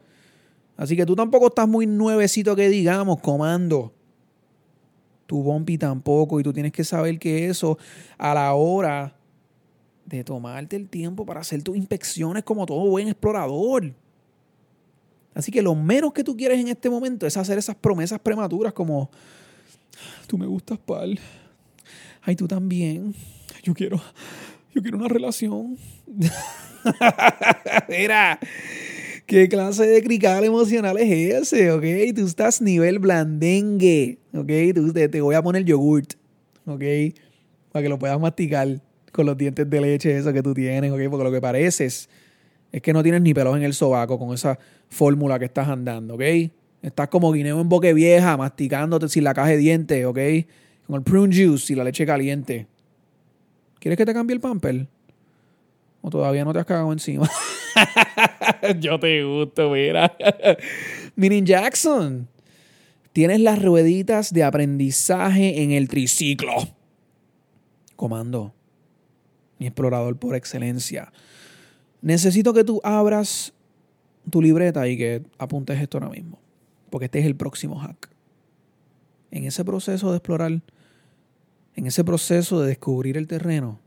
Así 0.77 0.95
que 0.95 1.05
tú 1.05 1.13
tampoco 1.13 1.47
estás 1.47 1.67
muy 1.67 1.85
nuevecito 1.85 2.55
que 2.55 2.69
digamos, 2.69 3.19
comando. 3.19 3.91
Tu 5.25 5.43
bumpy 5.43 5.77
tampoco. 5.77 6.39
Y 6.39 6.43
tú 6.43 6.53
tienes 6.53 6.71
que 6.71 6.85
saber 6.85 7.19
que 7.19 7.49
eso 7.49 7.77
a 8.17 8.33
la 8.33 8.53
hora 8.53 9.13
de 10.05 10.23
tomarte 10.23 10.77
el 10.77 10.87
tiempo 10.87 11.25
para 11.25 11.41
hacer 11.41 11.63
tus 11.63 11.75
inspecciones 11.75 12.45
como 12.45 12.65
todo 12.65 12.87
buen 12.87 13.09
explorador. 13.09 13.93
Así 15.33 15.51
que 15.51 15.61
lo 15.61 15.75
menos 15.75 16.13
que 16.13 16.23
tú 16.23 16.35
quieres 16.35 16.59
en 16.59 16.67
este 16.67 16.89
momento 16.89 17.25
es 17.25 17.37
hacer 17.37 17.57
esas 17.57 17.75
promesas 17.75 18.19
prematuras 18.19 18.73
como, 18.73 19.09
tú 20.27 20.37
me 20.37 20.45
gustas, 20.45 20.77
pal. 20.79 21.19
Ay, 22.21 22.35
tú 22.35 22.47
también. 22.47 23.13
Yo 23.63 23.73
quiero, 23.73 24.01
yo 24.73 24.81
quiero 24.81 24.97
una 24.97 25.07
relación. 25.07 25.77
Mira, 27.89 28.39
¿qué 29.25 29.47
clase 29.47 29.85
de 29.85 30.03
crical 30.03 30.43
emocional 30.43 30.97
es 30.97 31.43
ese? 31.43 31.71
¿Ok? 31.71 31.83
Tú 32.15 32.25
estás 32.25 32.61
nivel 32.61 32.99
blandengue. 32.99 34.17
¿Ok? 34.33 34.51
Tú, 34.75 34.93
te, 34.93 35.21
voy 35.21 35.35
a 35.35 35.41
poner 35.41 35.63
yogurt. 35.63 36.13
¿Ok? 36.65 36.83
Para 37.71 37.83
que 37.83 37.89
lo 37.89 37.99
puedas 37.99 38.19
masticar 38.19 38.81
con 39.11 39.25
los 39.25 39.37
dientes 39.37 39.69
de 39.69 39.81
leche, 39.81 40.17
eso 40.17 40.33
que 40.33 40.43
tú 40.43 40.53
tienes. 40.53 40.91
¿Ok? 40.91 40.99
Porque 41.09 41.23
lo 41.23 41.31
que 41.31 41.41
pareces 41.41 42.09
es 42.71 42.81
que 42.81 42.93
no 42.93 43.03
tienes 43.03 43.21
ni 43.21 43.33
pelos 43.33 43.57
en 43.57 43.63
el 43.63 43.73
sobaco 43.73 44.19
con 44.19 44.33
esa 44.33 44.59
fórmula 44.89 45.39
que 45.39 45.45
estás 45.45 45.67
andando. 45.67 46.15
¿Ok? 46.15 46.21
Estás 46.81 47.09
como 47.09 47.31
guineo 47.31 47.59
en 47.59 47.69
boque 47.69 47.93
vieja, 47.93 48.37
masticándote 48.37 49.09
sin 49.09 49.23
la 49.23 49.33
caja 49.33 49.49
de 49.49 49.57
dientes. 49.57 50.05
¿Ok? 50.05 50.19
Con 50.87 50.97
el 50.97 51.03
prune 51.03 51.35
juice 51.35 51.73
y 51.73 51.75
la 51.75 51.83
leche 51.83 52.05
caliente. 52.05 52.67
¿Quieres 53.79 53.97
que 53.97 54.05
te 54.05 54.13
cambie 54.13 54.35
el 54.35 54.41
pamper? 54.41 54.87
¿O 56.01 56.09
todavía 56.09 56.45
no 56.45 56.53
te 56.53 56.59
has 56.59 56.65
cagado 56.65 56.91
encima? 56.91 57.29
Yo 58.79 58.99
te 58.99 59.23
gusto, 59.23 59.69
mira. 59.71 60.15
Miren 61.15 61.45
Jackson, 61.45 62.27
tienes 63.13 63.39
las 63.39 63.61
rueditas 63.61 64.33
de 64.33 64.43
aprendizaje 64.43 65.61
en 65.61 65.71
el 65.71 65.87
triciclo. 65.87 66.53
Comando, 67.95 68.53
mi 69.57 69.67
explorador 69.67 70.17
por 70.17 70.35
excelencia. 70.35 71.11
Necesito 72.01 72.53
que 72.53 72.63
tú 72.63 72.79
abras 72.83 73.53
tu 74.29 74.41
libreta 74.41 74.87
y 74.87 74.97
que 74.97 75.23
apuntes 75.37 75.81
esto 75.81 75.97
ahora 75.97 76.09
mismo. 76.09 76.39
Porque 76.89 77.05
este 77.05 77.19
es 77.19 77.25
el 77.25 77.35
próximo 77.35 77.79
hack. 77.79 78.09
En 79.31 79.43
ese 79.43 79.63
proceso 79.63 80.11
de 80.11 80.17
explorar, 80.17 80.61
en 81.75 81.85
ese 81.85 82.03
proceso 82.03 82.61
de 82.61 82.69
descubrir 82.69 83.17
el 83.17 83.27
terreno, 83.27 83.79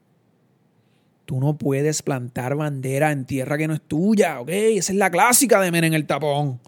Tú 1.24 1.40
no 1.40 1.56
puedes 1.56 2.02
plantar 2.02 2.56
bandera 2.56 3.12
en 3.12 3.24
tierra 3.24 3.56
que 3.56 3.68
no 3.68 3.74
es 3.74 3.80
tuya, 3.80 4.40
¿ok? 4.40 4.48
Esa 4.50 4.92
es 4.92 4.98
la 4.98 5.10
clásica 5.10 5.60
de 5.60 5.70
men 5.70 5.84
en 5.84 5.94
el 5.94 6.06
tapón. 6.06 6.60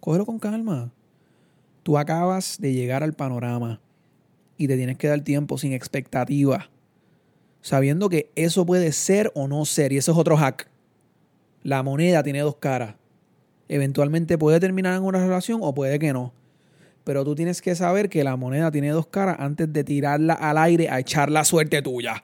Cógelo 0.00 0.26
con 0.26 0.38
calma. 0.38 0.92
Tú 1.82 1.98
acabas 1.98 2.60
de 2.60 2.72
llegar 2.72 3.02
al 3.02 3.14
panorama 3.14 3.80
y 4.58 4.68
te 4.68 4.76
tienes 4.76 4.98
que 4.98 5.08
dar 5.08 5.20
tiempo 5.22 5.58
sin 5.58 5.72
expectativa, 5.72 6.70
sabiendo 7.66 8.08
que 8.08 8.30
eso 8.36 8.64
puede 8.64 8.92
ser 8.92 9.32
o 9.34 9.48
no 9.48 9.64
ser, 9.64 9.92
y 9.92 9.96
eso 9.96 10.12
es 10.12 10.18
otro 10.18 10.36
hack. 10.36 10.68
La 11.64 11.82
moneda 11.82 12.22
tiene 12.22 12.38
dos 12.38 12.54
caras. 12.58 12.94
Eventualmente 13.66 14.38
puede 14.38 14.60
terminar 14.60 14.96
en 14.96 15.02
una 15.02 15.18
relación 15.18 15.58
o 15.64 15.74
puede 15.74 15.98
que 15.98 16.12
no. 16.12 16.32
Pero 17.02 17.24
tú 17.24 17.34
tienes 17.34 17.60
que 17.60 17.74
saber 17.74 18.08
que 18.08 18.22
la 18.22 18.36
moneda 18.36 18.70
tiene 18.70 18.90
dos 18.90 19.08
caras 19.08 19.38
antes 19.40 19.72
de 19.72 19.82
tirarla 19.82 20.34
al 20.34 20.58
aire 20.58 20.88
a 20.90 21.00
echar 21.00 21.28
la 21.28 21.44
suerte 21.44 21.82
tuya. 21.82 22.22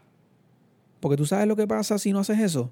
Porque 1.01 1.17
tú 1.17 1.27
sabes 1.27 1.49
lo 1.49 1.57
que 1.57 1.67
pasa 1.67 1.99
si 1.99 2.13
no 2.13 2.21
haces 2.21 2.39
eso. 2.39 2.71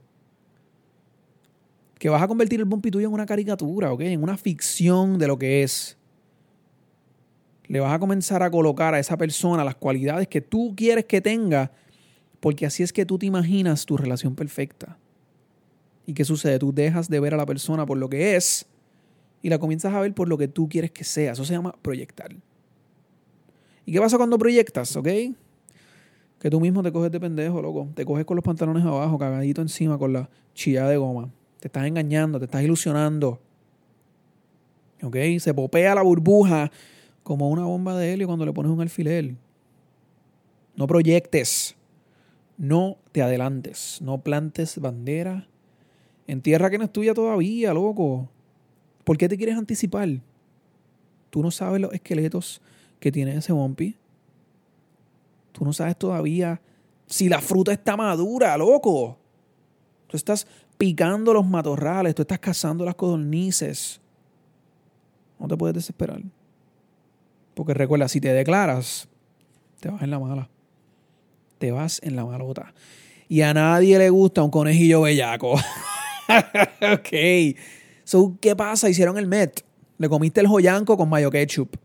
Que 1.98 2.08
vas 2.08 2.22
a 2.22 2.28
convertir 2.28 2.60
el 2.60 2.66
bumpy 2.66 2.92
tuyo 2.92 3.08
en 3.08 3.12
una 3.12 3.26
caricatura, 3.26 3.92
¿ok? 3.92 4.02
En 4.02 4.22
una 4.22 4.36
ficción 4.36 5.18
de 5.18 5.26
lo 5.26 5.40
que 5.40 5.64
es. 5.64 5.98
Le 7.66 7.80
vas 7.80 7.92
a 7.92 7.98
comenzar 7.98 8.44
a 8.44 8.50
colocar 8.52 8.94
a 8.94 9.00
esa 9.00 9.16
persona 9.16 9.64
las 9.64 9.74
cualidades 9.74 10.28
que 10.28 10.40
tú 10.40 10.72
quieres 10.76 11.06
que 11.06 11.20
tenga, 11.20 11.72
porque 12.40 12.66
así 12.66 12.82
es 12.82 12.92
que 12.92 13.06
tú 13.06 13.18
te 13.18 13.26
imaginas 13.26 13.86
tu 13.86 13.96
relación 13.96 14.34
perfecta. 14.34 14.98
¿Y 16.06 16.14
qué 16.14 16.24
sucede? 16.24 16.58
Tú 16.58 16.72
dejas 16.72 17.08
de 17.08 17.20
ver 17.20 17.34
a 17.34 17.36
la 17.36 17.46
persona 17.46 17.86
por 17.86 17.98
lo 17.98 18.08
que 18.08 18.36
es 18.36 18.66
y 19.42 19.48
la 19.48 19.58
comienzas 19.58 19.94
a 19.94 20.00
ver 20.00 20.12
por 20.14 20.28
lo 20.28 20.36
que 20.38 20.48
tú 20.48 20.68
quieres 20.68 20.90
que 20.90 21.04
sea. 21.04 21.32
Eso 21.32 21.44
se 21.44 21.52
llama 21.52 21.74
proyectar. 21.82 22.34
¿Y 23.86 23.92
qué 23.92 24.00
pasa 24.00 24.16
cuando 24.16 24.38
proyectas? 24.38 24.96
¿Ok? 24.96 25.08
que 26.40 26.48
tú 26.48 26.58
mismo 26.58 26.82
te 26.82 26.90
coges 26.90 27.12
de 27.12 27.20
pendejo, 27.20 27.60
loco. 27.60 27.88
Te 27.94 28.04
coges 28.04 28.24
con 28.24 28.34
los 28.34 28.42
pantalones 28.42 28.82
abajo, 28.84 29.18
cagadito 29.18 29.60
encima 29.60 29.98
con 29.98 30.14
la 30.14 30.30
chilla 30.54 30.88
de 30.88 30.96
goma. 30.96 31.30
Te 31.60 31.68
estás 31.68 31.86
engañando, 31.86 32.38
te 32.38 32.46
estás 32.46 32.62
ilusionando. 32.62 33.38
¿Ok? 35.02 35.16
Se 35.38 35.52
popea 35.52 35.94
la 35.94 36.02
burbuja 36.02 36.72
como 37.22 37.50
una 37.50 37.64
bomba 37.64 37.96
de 37.96 38.14
helio 38.14 38.26
cuando 38.26 38.46
le 38.46 38.54
pones 38.54 38.72
un 38.72 38.80
alfiler. 38.80 39.34
No 40.76 40.86
proyectes. 40.86 41.76
No 42.60 42.98
te 43.12 43.22
adelantes. 43.22 44.02
No 44.02 44.18
plantes 44.18 44.78
bandera 44.78 45.48
en 46.26 46.42
tierra 46.42 46.68
que 46.68 46.76
no 46.76 46.84
es 46.84 46.92
tuya 46.92 47.14
todavía, 47.14 47.72
loco. 47.72 48.28
¿Por 49.02 49.16
qué 49.16 49.30
te 49.30 49.38
quieres 49.38 49.56
anticipar? 49.56 50.10
Tú 51.30 51.42
no 51.42 51.50
sabes 51.50 51.80
los 51.80 51.90
esqueletos 51.94 52.60
que 53.00 53.10
tiene 53.10 53.34
ese 53.34 53.54
bumpy. 53.54 53.96
Tú 55.52 55.64
no 55.64 55.72
sabes 55.72 55.96
todavía 55.96 56.60
si 57.06 57.30
la 57.30 57.40
fruta 57.40 57.72
está 57.72 57.96
madura, 57.96 58.58
loco. 58.58 59.16
Tú 60.06 60.18
estás 60.18 60.46
picando 60.76 61.32
los 61.32 61.46
matorrales, 61.46 62.14
tú 62.14 62.20
estás 62.20 62.40
cazando 62.40 62.84
las 62.84 62.94
codornices. 62.94 64.02
No 65.38 65.48
te 65.48 65.56
puedes 65.56 65.74
desesperar. 65.74 66.20
Porque 67.54 67.72
recuerda, 67.72 68.06
si 68.06 68.20
te 68.20 68.34
declaras, 68.34 69.08
te 69.80 69.88
vas 69.88 70.02
en 70.02 70.10
la 70.10 70.18
mala. 70.18 70.50
Te 71.60 71.72
vas 71.72 72.00
en 72.02 72.16
la 72.16 72.24
malota. 72.24 72.72
Y 73.28 73.42
a 73.42 73.52
nadie 73.52 73.98
le 73.98 74.08
gusta 74.08 74.42
un 74.42 74.50
conejillo 74.50 75.02
bellaco. 75.02 75.52
ok. 76.94 77.56
So, 78.02 78.38
¿qué 78.40 78.56
pasa? 78.56 78.88
Hicieron 78.88 79.18
el 79.18 79.26
Met. 79.26 79.62
Le 79.98 80.08
comiste 80.08 80.40
el 80.40 80.46
joyanco 80.46 80.96
con 80.96 81.10
mayo 81.10 81.30
ketchup. 81.30 81.76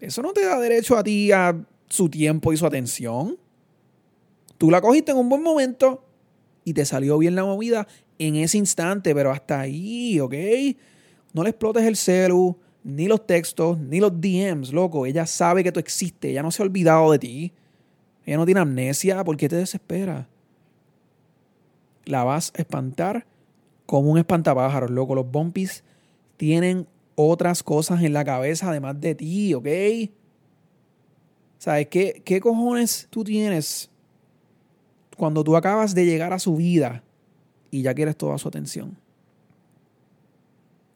Eso 0.00 0.22
no 0.22 0.32
te 0.32 0.46
da 0.46 0.58
derecho 0.58 0.96
a 0.96 1.04
ti 1.04 1.30
a 1.30 1.54
su 1.90 2.08
tiempo 2.08 2.54
y 2.54 2.56
su 2.56 2.64
atención. 2.64 3.36
Tú 4.56 4.70
la 4.70 4.80
cogiste 4.80 5.12
en 5.12 5.18
un 5.18 5.28
buen 5.28 5.42
momento 5.42 6.02
y 6.64 6.72
te 6.72 6.86
salió 6.86 7.18
bien 7.18 7.34
la 7.34 7.44
movida 7.44 7.86
en 8.18 8.36
ese 8.36 8.56
instante, 8.56 9.14
pero 9.14 9.30
hasta 9.30 9.60
ahí, 9.60 10.18
¿ok? 10.20 10.34
No 11.34 11.42
le 11.42 11.50
explotes 11.50 11.84
el 11.84 11.96
celu, 11.96 12.56
ni 12.82 13.08
los 13.08 13.26
textos, 13.26 13.78
ni 13.78 14.00
los 14.00 14.18
DMs, 14.18 14.72
loco. 14.72 15.04
Ella 15.04 15.26
sabe 15.26 15.62
que 15.62 15.70
tú 15.70 15.80
existes, 15.80 16.30
ella 16.30 16.42
no 16.42 16.50
se 16.50 16.62
ha 16.62 16.64
olvidado 16.64 17.12
de 17.12 17.18
ti. 17.18 17.52
Ella 18.26 18.36
no 18.36 18.44
tiene 18.44 18.60
amnesia, 18.60 19.22
¿por 19.24 19.36
qué 19.36 19.48
te 19.48 19.56
desespera? 19.56 20.28
La 22.04 22.24
vas 22.24 22.52
a 22.56 22.58
espantar 22.60 23.24
como 23.86 24.10
un 24.10 24.18
espantapájaros, 24.18 24.90
loco. 24.90 25.14
Los 25.14 25.30
bumpies 25.30 25.84
tienen 26.36 26.88
otras 27.14 27.62
cosas 27.62 28.02
en 28.02 28.12
la 28.12 28.24
cabeza 28.24 28.68
además 28.68 29.00
de 29.00 29.14
ti, 29.14 29.54
¿ok? 29.54 29.68
¿Sabes 31.58 31.86
qué, 31.86 32.20
qué 32.24 32.40
cojones 32.40 33.06
tú 33.10 33.24
tienes 33.24 33.88
cuando 35.16 35.42
tú 35.42 35.56
acabas 35.56 35.94
de 35.94 36.04
llegar 36.04 36.32
a 36.32 36.38
su 36.38 36.56
vida 36.56 37.02
y 37.70 37.82
ya 37.82 37.94
quieres 37.94 38.16
toda 38.16 38.36
su 38.38 38.48
atención? 38.48 38.96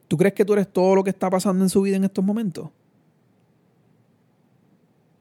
¿Tú 0.09 0.17
crees 0.17 0.33
que 0.33 0.43
tú 0.43 0.51
eres 0.51 0.67
todo 0.67 0.95
lo 0.95 1.03
que 1.05 1.09
está 1.09 1.29
pasando 1.29 1.63
en 1.63 1.69
su 1.69 1.81
vida 1.81 1.95
en 1.95 2.03
estos 2.03 2.23
momentos? 2.23 2.69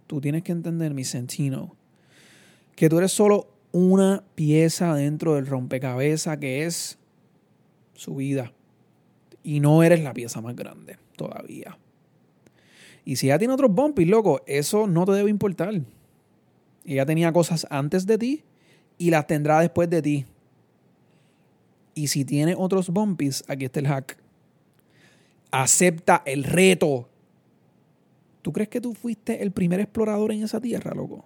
Tú 0.08 0.20
tienes 0.20 0.42
que 0.42 0.50
entender, 0.50 0.92
mi 0.92 1.04
sentino, 1.04 1.76
que 2.74 2.88
tú 2.88 2.98
eres 2.98 3.12
solo 3.12 3.48
una 3.72 4.24
pieza 4.34 4.94
dentro 4.94 5.34
del 5.34 5.46
rompecabezas 5.46 6.38
que 6.38 6.64
es 6.64 6.98
su 7.94 8.16
vida. 8.16 8.52
Y 9.42 9.60
no 9.60 9.82
eres 9.82 10.02
la 10.02 10.12
pieza 10.12 10.40
más 10.40 10.56
grande 10.56 10.98
todavía. 11.16 11.78
Y 13.04 13.16
si 13.16 13.26
ella 13.26 13.38
tiene 13.38 13.54
otros 13.54 13.72
bumpies, 13.72 14.08
loco, 14.08 14.42
eso 14.46 14.86
no 14.86 15.06
te 15.06 15.12
debe 15.12 15.30
importar. 15.30 15.80
Ella 16.84 17.06
tenía 17.06 17.32
cosas 17.32 17.66
antes 17.70 18.06
de 18.06 18.18
ti 18.18 18.44
y 18.98 19.10
las 19.10 19.26
tendrá 19.26 19.60
después 19.60 19.88
de 19.88 20.02
ti. 20.02 20.26
Y 21.94 22.08
si 22.08 22.24
tiene 22.24 22.54
otros 22.56 22.90
bumpies, 22.90 23.44
aquí 23.48 23.64
está 23.64 23.80
el 23.80 23.88
hack. 23.88 24.16
Acepta 25.50 26.22
el 26.24 26.44
reto. 26.44 27.08
¿Tú 28.42 28.52
crees 28.52 28.68
que 28.68 28.80
tú 28.80 28.94
fuiste 28.94 29.42
el 29.42 29.50
primer 29.52 29.80
explorador 29.80 30.32
en 30.32 30.42
esa 30.42 30.60
tierra, 30.60 30.94
loco? 30.94 31.24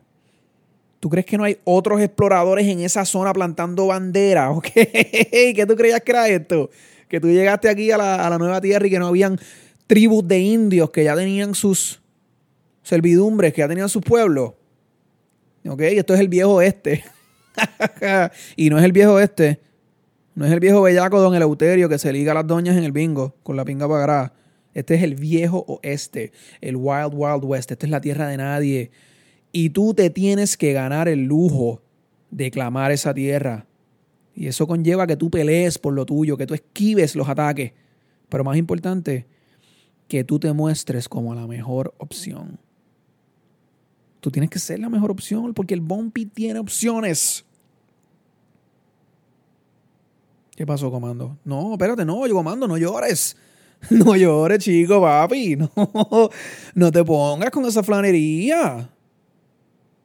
¿Tú 1.04 1.11
crees 1.11 1.26
que 1.26 1.37
no 1.37 1.44
hay 1.44 1.58
otros 1.64 2.00
exploradores 2.00 2.66
en 2.66 2.80
esa 2.80 3.04
zona 3.04 3.34
plantando 3.34 3.88
banderas? 3.88 4.58
¿Qué 4.73 5.64
tú 5.68 5.76
creías 5.76 6.00
que 6.00 6.12
era 6.12 6.26
esto? 6.30 6.70
que 7.11 7.20
tú 7.20 7.28
llegaste 7.28 7.68
aquí 7.68 7.90
a 7.90 7.99
la, 7.99 8.38
nueva 8.38 8.58
tierra 8.62 8.87
y 8.87 8.90
que 8.90 8.99
no 8.99 9.08
habían 9.08 9.38
tribus 9.87 10.26
de 10.26 10.38
indios 10.38 10.88
que 10.88 11.04
ya 11.04 11.14
tenían 11.14 11.54
sus 11.54 12.00
servidumbres, 12.82 13.52
que 13.52 13.58
ya 13.58 13.68
tenían 13.68 13.90
sus 13.90 14.00
pueblos. 14.00 14.54
¿Ok? 15.68 15.82
Esto 15.82 16.14
es 16.14 16.20
el 16.20 16.28
viejo 16.28 16.54
oeste. 16.54 17.04
y 18.56 18.70
no 18.70 18.78
es 18.78 18.84
el 18.87 18.92
viejo 18.92 19.12
oeste. 19.12 19.61
No 20.34 20.46
es 20.46 20.52
el 20.52 20.61
viejo 20.61 20.80
bellaco 20.80 21.20
don 21.20 21.34
Eleuterio 21.34 21.90
que 21.90 21.99
se 21.99 22.14
liga 22.14 22.32
a 22.32 22.34
las 22.34 22.46
doñas 22.46 22.78
en 22.78 22.84
el 22.84 22.92
bingo 22.92 23.37
con 23.42 23.58
la 23.58 23.66
pinga 23.66 23.87
pagará. 23.87 24.32
Este 24.73 24.94
es 24.94 25.02
el 25.02 25.16
viejo 25.16 25.66
oeste, 25.68 26.32
el 26.62 26.76
Wild 26.76 27.12
Wild 27.12 27.44
West. 27.44 27.73
Esta 27.73 27.84
es 27.84 27.90
la 27.90 28.00
tierra 28.00 28.26
de 28.26 28.38
nadie. 28.38 28.90
Y 29.56 29.70
tú 29.70 29.94
te 29.94 30.11
tienes 30.11 30.56
que 30.56 30.73
ganar 30.73 31.06
el 31.06 31.26
lujo 31.26 31.80
de 32.32 32.50
clamar 32.50 32.90
esa 32.90 33.14
tierra. 33.14 33.68
Y 34.34 34.49
eso 34.49 34.66
conlleva 34.66 35.06
que 35.06 35.16
tú 35.16 35.30
pelees 35.30 35.78
por 35.78 35.94
lo 35.94 36.04
tuyo, 36.04 36.37
que 36.37 36.44
tú 36.44 36.54
esquives 36.54 37.14
los 37.14 37.28
ataques. 37.28 37.70
Pero 38.28 38.42
más 38.42 38.56
importante, 38.56 39.28
que 40.08 40.25
tú 40.25 40.40
te 40.40 40.52
muestres 40.52 41.08
como 41.08 41.37
la 41.37 41.46
mejor 41.46 41.94
opción. 41.99 42.58
Tú 44.18 44.32
tienes 44.32 44.50
que 44.50 44.58
ser 44.58 44.80
la 44.80 44.88
mejor 44.88 45.12
opción 45.12 45.54
porque 45.54 45.75
el 45.75 45.80
Bumpy 45.80 46.26
tiene 46.26 46.58
opciones. 46.58 47.44
¿Qué 50.56 50.66
pasó, 50.66 50.90
comando? 50.90 51.38
No, 51.44 51.75
espérate, 51.75 52.04
no, 52.04 52.26
yo 52.26 52.34
comando, 52.34 52.66
no 52.66 52.76
llores. 52.76 53.37
No 53.90 54.16
llores, 54.16 54.64
chico, 54.64 55.00
papi. 55.00 55.56
No, 55.76 56.30
no 56.75 56.90
te 56.90 57.04
pongas 57.04 57.50
con 57.50 57.64
esa 57.66 57.84
flanería. 57.84 58.90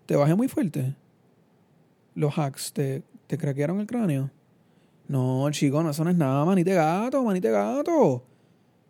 Te 0.10 0.16
bajé 0.16 0.34
muy 0.34 0.48
fuerte. 0.48 0.96
Los 2.16 2.36
hacks 2.36 2.74
te, 2.74 3.04
te 3.28 3.38
craquearon 3.38 3.80
el 3.80 3.86
cráneo. 3.86 4.32
No, 5.08 5.48
chico, 5.52 5.84
no, 5.84 5.92
eso 5.92 6.04
no 6.04 6.10
es 6.10 6.16
nada. 6.16 6.44
Manite 6.46 6.74
gato, 6.74 7.24
manite 7.24 7.52
gato. 7.52 8.24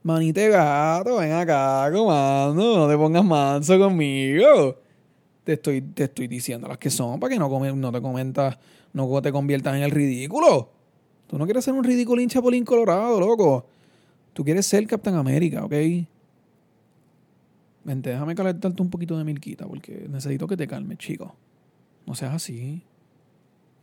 Manite 0.02 0.48
gato, 0.48 1.18
ven 1.18 1.34
acá, 1.34 1.92
comando. 1.94 2.78
No 2.78 2.88
te 2.88 2.96
pongas 2.96 3.26
manso 3.26 3.78
conmigo. 3.78 4.78
Te 5.44 5.54
estoy, 5.56 5.82
te 5.82 6.06
estoy 6.06 6.30
diciendo 6.30 6.70
las 6.70 6.78
que 6.78 6.90
son 6.90 7.20
para 7.20 7.34
que 7.34 7.38
no, 7.38 7.50
no 7.50 7.92
te 7.92 8.02
comentas, 8.02 8.58
no 8.94 9.22
te 9.22 9.34
conviertas 9.34 9.76
en 9.76 9.84
el 9.84 9.92
ridículo. 9.92 10.70
Tú 11.28 11.38
no 11.38 11.44
quieres 11.44 11.66
ser 11.66 11.74
un 11.74 11.84
ridículo 11.84 12.26
chapulín 12.28 12.64
colorado, 12.64 13.20
loco. 13.20 13.66
Tú 14.32 14.46
quieres 14.46 14.66
ser 14.66 14.88
Captain 14.88 15.18
América, 15.18 15.66
¿ok? 15.66 15.74
Vente, 17.84 18.10
déjame 18.10 18.36
calentarte 18.36 18.82
un 18.82 18.90
poquito 18.90 19.18
de 19.18 19.24
milquita 19.24 19.66
porque 19.68 20.08
necesito 20.10 20.48
que 20.48 20.58
te 20.58 20.68
calmes, 20.68 20.98
chico. 20.98 21.36
No 22.06 22.16
seas 22.16 22.34
así. 22.34 22.84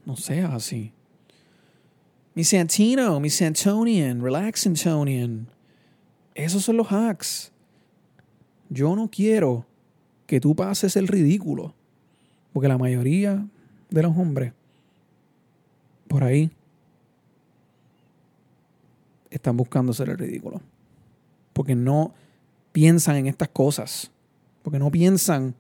No 0.05 0.17
seas 0.17 0.53
así. 0.53 0.93
Mi 2.35 2.45
Santino, 2.45 3.19
mi 3.19 3.31
Santonian, 3.31 4.23
relax 4.23 4.61
Santonian. 4.61 5.49
Esos 6.35 6.63
son 6.65 6.77
los 6.77 6.93
hacks. 6.93 7.51
Yo 8.69 8.95
no 8.95 9.09
quiero 9.11 9.65
que 10.27 10.41
tú 10.41 10.55
pases 10.55 10.97
el 10.97 11.09
ridículo. 11.09 11.75
Porque 12.53 12.69
la 12.69 12.79
mayoría 12.79 13.47
de 13.91 14.03
los 14.03 14.17
hombres 14.17 14.53
por 16.09 16.25
ahí 16.25 16.51
están 19.31 19.57
buscando 19.57 19.93
ser 19.93 20.11
el 20.11 20.19
ridículo. 20.19 20.61
Porque 21.53 21.75
no 21.75 22.15
piensan 22.77 23.17
en 23.17 23.27
estas 23.27 23.49
cosas. 23.49 24.11
Porque 24.63 24.79
no 24.79 24.91
piensan 24.91 25.55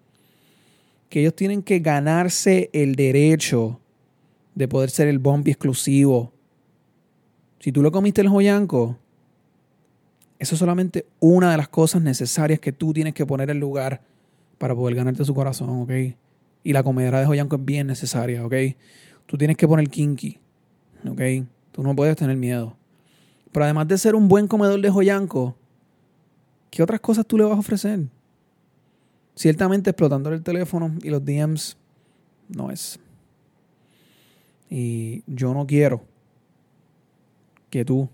que 1.08 1.20
ellos 1.20 1.34
tienen 1.34 1.62
que 1.62 1.78
ganarse 1.78 2.68
el 2.74 2.94
derecho 2.94 3.80
de 4.54 4.68
poder 4.68 4.90
ser 4.90 5.08
el 5.08 5.18
bumpy 5.18 5.52
exclusivo. 5.52 6.30
Si 7.58 7.72
tú 7.72 7.82
lo 7.82 7.90
comiste 7.90 8.20
el 8.20 8.28
joyanco, 8.28 8.98
eso 10.38 10.56
es 10.56 10.58
solamente 10.58 11.06
una 11.18 11.50
de 11.50 11.56
las 11.56 11.68
cosas 11.68 12.02
necesarias 12.02 12.60
que 12.60 12.72
tú 12.72 12.92
tienes 12.92 13.14
que 13.14 13.24
poner 13.24 13.48
en 13.48 13.60
lugar 13.60 14.02
para 14.58 14.74
poder 14.74 14.94
ganarte 14.94 15.24
su 15.24 15.34
corazón, 15.34 15.70
¿ok? 15.70 15.92
Y 16.64 16.74
la 16.74 16.82
comedera 16.82 17.20
de 17.20 17.24
joyanco 17.24 17.56
es 17.56 17.64
bien 17.64 17.86
necesaria, 17.86 18.44
¿ok? 18.44 18.54
Tú 19.24 19.38
tienes 19.38 19.56
que 19.56 19.66
poner 19.66 19.88
kinky, 19.88 20.38
¿ok? 21.08 21.48
Tú 21.72 21.82
no 21.82 21.96
puedes 21.96 22.14
tener 22.16 22.36
miedo. 22.36 22.76
Pero 23.52 23.64
además 23.64 23.88
de 23.88 23.96
ser 23.96 24.14
un 24.14 24.28
buen 24.28 24.48
comedor 24.48 24.82
de 24.82 24.90
joyanco, 24.90 25.56
¿qué 26.70 26.82
otras 26.82 27.00
cosas 27.00 27.26
tú 27.26 27.36
le 27.38 27.44
vas 27.44 27.56
a 27.56 27.60
ofrecer? 27.60 28.00
Ciertamente 29.34 29.90
explotando 29.90 30.32
el 30.32 30.42
teléfono 30.42 30.94
y 31.02 31.10
los 31.10 31.24
DMs 31.24 31.76
no 32.48 32.70
es. 32.70 32.98
Y 34.70 35.22
yo 35.26 35.54
no 35.54 35.66
quiero 35.66 36.02
que 37.70 37.84
tú 37.84 38.08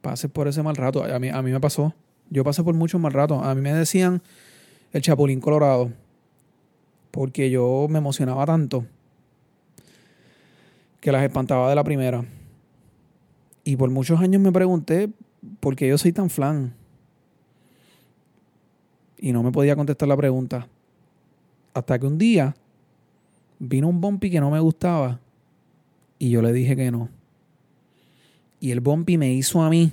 pases 0.00 0.30
por 0.30 0.48
ese 0.48 0.62
mal 0.62 0.76
rato. 0.76 1.02
A 1.02 1.18
mí, 1.18 1.28
a 1.28 1.42
mí 1.42 1.50
me 1.50 1.60
pasó. 1.60 1.94
Yo 2.30 2.44
pasé 2.44 2.62
por 2.62 2.74
muchos 2.74 3.00
mal 3.00 3.12
ratos. 3.12 3.42
A 3.42 3.54
mí 3.54 3.60
me 3.60 3.72
decían 3.72 4.22
el 4.92 5.02
Chapulín 5.02 5.40
Colorado. 5.40 5.90
Porque 7.10 7.50
yo 7.50 7.86
me 7.88 7.98
emocionaba 7.98 8.44
tanto 8.44 8.84
que 11.00 11.12
las 11.12 11.22
espantaba 11.22 11.68
de 11.68 11.74
la 11.74 11.84
primera. 11.84 12.24
Y 13.64 13.76
por 13.76 13.90
muchos 13.90 14.20
años 14.20 14.40
me 14.40 14.52
pregunté 14.52 15.10
por 15.60 15.76
qué 15.76 15.88
yo 15.88 15.98
soy 15.98 16.12
tan 16.12 16.30
flan. 16.30 16.74
Y 19.18 19.32
no 19.32 19.42
me 19.42 19.52
podía 19.52 19.76
contestar 19.76 20.08
la 20.08 20.16
pregunta. 20.16 20.68
Hasta 21.74 21.98
que 21.98 22.06
un 22.06 22.18
día 22.18 22.54
vino 23.58 23.88
un 23.88 24.00
bumpy 24.00 24.30
que 24.30 24.40
no 24.40 24.50
me 24.50 24.60
gustaba 24.60 25.20
y 26.18 26.30
yo 26.30 26.42
le 26.42 26.52
dije 26.52 26.76
que 26.76 26.90
no. 26.90 27.08
Y 28.60 28.70
el 28.72 28.80
bumpy 28.80 29.18
me 29.18 29.32
hizo 29.32 29.62
a 29.62 29.70
mí 29.70 29.92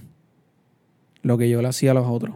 lo 1.22 1.38
que 1.38 1.50
yo 1.50 1.62
le 1.62 1.68
hacía 1.68 1.92
a 1.92 1.94
los 1.94 2.08
otros. 2.08 2.36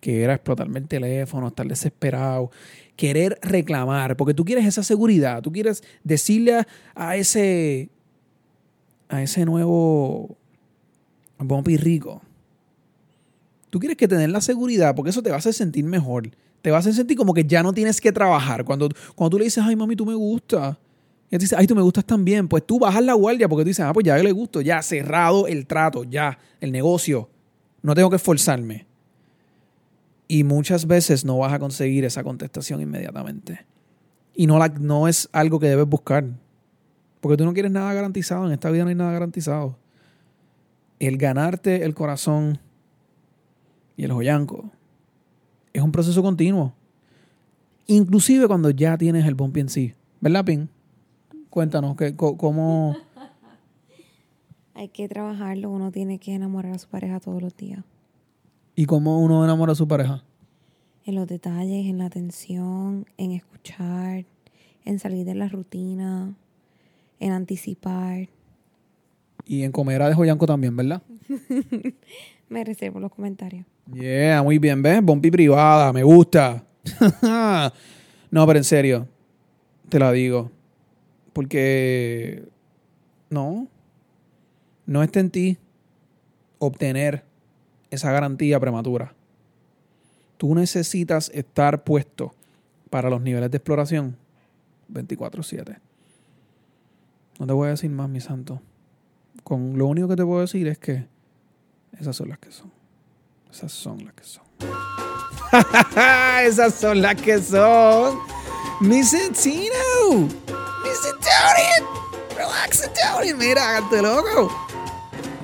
Que 0.00 0.22
era 0.22 0.34
explotarme 0.34 0.80
el 0.80 0.88
teléfono, 0.88 1.48
estar 1.48 1.66
desesperado, 1.66 2.50
querer 2.96 3.38
reclamar, 3.42 4.16
porque 4.16 4.34
tú 4.34 4.44
quieres 4.44 4.64
esa 4.66 4.82
seguridad, 4.82 5.42
tú 5.42 5.52
quieres 5.52 5.82
decirle 6.02 6.66
a, 6.94 7.16
ese 7.16 7.88
a 9.08 9.22
ese 9.22 9.44
nuevo 9.44 10.36
Bumpy 11.38 11.76
rico. 11.76 12.22
Tú 13.72 13.80
quieres 13.80 13.96
que 13.96 14.06
tener 14.06 14.28
la 14.28 14.42
seguridad 14.42 14.94
porque 14.94 15.08
eso 15.08 15.22
te 15.22 15.30
va 15.30 15.36
a 15.36 15.38
hacer 15.38 15.54
sentir 15.54 15.82
mejor. 15.86 16.28
Te 16.60 16.70
va 16.70 16.76
a 16.76 16.80
hacer 16.80 16.92
sentir 16.92 17.16
como 17.16 17.32
que 17.32 17.42
ya 17.46 17.62
no 17.62 17.72
tienes 17.72 18.02
que 18.02 18.12
trabajar. 18.12 18.66
Cuando, 18.66 18.90
cuando 19.14 19.30
tú 19.30 19.38
le 19.38 19.44
dices, 19.44 19.64
ay, 19.66 19.74
mami, 19.76 19.96
tú 19.96 20.04
me 20.04 20.14
gustas. 20.14 20.76
Y 21.30 21.36
él 21.36 21.40
dice, 21.40 21.56
ay, 21.58 21.66
tú 21.66 21.74
me 21.74 21.80
gustas 21.80 22.04
también. 22.04 22.48
Pues 22.48 22.66
tú 22.66 22.78
bajas 22.78 23.02
la 23.02 23.14
guardia 23.14 23.48
porque 23.48 23.64
tú 23.64 23.68
dices, 23.68 23.82
ah, 23.82 23.94
pues 23.94 24.04
ya 24.04 24.18
le 24.18 24.30
gusto. 24.30 24.60
Ya 24.60 24.82
cerrado 24.82 25.46
el 25.46 25.66
trato, 25.66 26.04
ya 26.04 26.38
el 26.60 26.70
negocio. 26.70 27.30
No 27.80 27.94
tengo 27.94 28.10
que 28.10 28.16
esforzarme. 28.16 28.84
Y 30.28 30.44
muchas 30.44 30.86
veces 30.86 31.24
no 31.24 31.38
vas 31.38 31.54
a 31.54 31.58
conseguir 31.58 32.04
esa 32.04 32.22
contestación 32.22 32.82
inmediatamente. 32.82 33.64
Y 34.34 34.46
no, 34.46 34.58
la, 34.58 34.68
no 34.68 35.08
es 35.08 35.30
algo 35.32 35.58
que 35.58 35.68
debes 35.68 35.86
buscar. 35.86 36.26
Porque 37.22 37.38
tú 37.38 37.46
no 37.46 37.54
quieres 37.54 37.72
nada 37.72 37.94
garantizado. 37.94 38.44
En 38.46 38.52
esta 38.52 38.70
vida 38.70 38.82
no 38.82 38.90
hay 38.90 38.96
nada 38.96 39.12
garantizado 39.12 39.78
el 41.02 41.16
ganarte 41.16 41.84
el 41.84 41.94
corazón 41.94 42.60
y 43.96 44.04
el 44.04 44.12
joyanco 44.12 44.70
es 45.72 45.82
un 45.82 45.92
proceso 45.92 46.22
continuo. 46.22 46.72
Inclusive 47.86 48.46
cuando 48.46 48.70
ya 48.70 48.96
tienes 48.96 49.26
el 49.26 49.34
bumpy 49.34 49.60
en 49.60 49.68
sí. 49.68 49.94
¿Verdad, 50.20 50.44
Pin? 50.44 50.68
Cuéntanos, 51.50 51.96
que, 51.96 52.14
¿cómo...? 52.14 52.96
Hay 54.74 54.88
que 54.88 55.08
trabajarlo. 55.08 55.70
Uno 55.70 55.90
tiene 55.90 56.18
que 56.18 56.34
enamorar 56.34 56.72
a 56.72 56.78
su 56.78 56.88
pareja 56.88 57.20
todos 57.20 57.42
los 57.42 57.56
días. 57.56 57.84
¿Y 58.74 58.86
cómo 58.86 59.20
uno 59.20 59.44
enamora 59.44 59.72
a 59.72 59.76
su 59.76 59.86
pareja? 59.86 60.24
En 61.04 61.14
los 61.14 61.26
detalles, 61.26 61.86
en 61.86 61.98
la 61.98 62.06
atención, 62.06 63.06
en 63.18 63.32
escuchar, 63.32 64.24
en 64.84 64.98
salir 64.98 65.26
de 65.26 65.34
la 65.34 65.48
rutina, 65.48 66.34
en 67.20 67.32
anticipar. 67.32 68.28
Y 69.44 69.64
en 69.64 69.72
Comera 69.72 70.08
de 70.08 70.14
Joyanco 70.14 70.46
también, 70.46 70.76
¿verdad? 70.76 71.02
me 72.48 72.64
reservo 72.64 73.00
los 73.00 73.12
comentarios. 73.12 73.66
Yeah, 73.92 74.42
muy 74.42 74.58
bien, 74.58 74.82
¿ves? 74.82 75.02
Bombi 75.02 75.30
privada, 75.30 75.92
me 75.92 76.02
gusta. 76.02 76.64
no, 78.30 78.46
pero 78.46 78.58
en 78.58 78.64
serio, 78.64 79.08
te 79.88 79.98
la 79.98 80.12
digo. 80.12 80.50
Porque 81.32 82.44
no, 83.30 83.68
no 84.86 85.02
está 85.02 85.20
en 85.20 85.30
ti 85.30 85.58
obtener 86.58 87.24
esa 87.90 88.12
garantía 88.12 88.60
prematura. 88.60 89.14
Tú 90.36 90.54
necesitas 90.54 91.30
estar 91.34 91.84
puesto 91.84 92.34
para 92.90 93.08
los 93.10 93.22
niveles 93.22 93.50
de 93.50 93.56
exploración 93.56 94.16
24/7. 94.92 95.78
No 97.38 97.46
te 97.46 97.52
voy 97.52 97.68
a 97.68 97.70
decir 97.70 97.90
más, 97.90 98.08
mi 98.08 98.20
santo 98.20 98.60
con 99.44 99.76
lo 99.76 99.86
único 99.86 100.08
que 100.08 100.16
te 100.16 100.24
puedo 100.24 100.40
decir 100.40 100.66
es 100.68 100.78
que 100.78 101.06
esas 101.98 102.16
son 102.16 102.28
las 102.28 102.38
que 102.38 102.50
son. 102.50 102.72
Esas 103.50 103.72
son 103.72 104.04
las 104.04 104.14
que 104.14 104.24
son. 104.24 104.44
esas 106.42 106.74
son 106.74 107.02
las 107.02 107.14
que 107.16 107.40
son. 107.40 108.18
Miss 108.80 109.10
Santino. 109.10 110.28
Miss 110.82 111.14
Relax 112.36 112.90
Mira, 113.38 113.76
hágate 113.76 114.02
loco. 114.02 114.50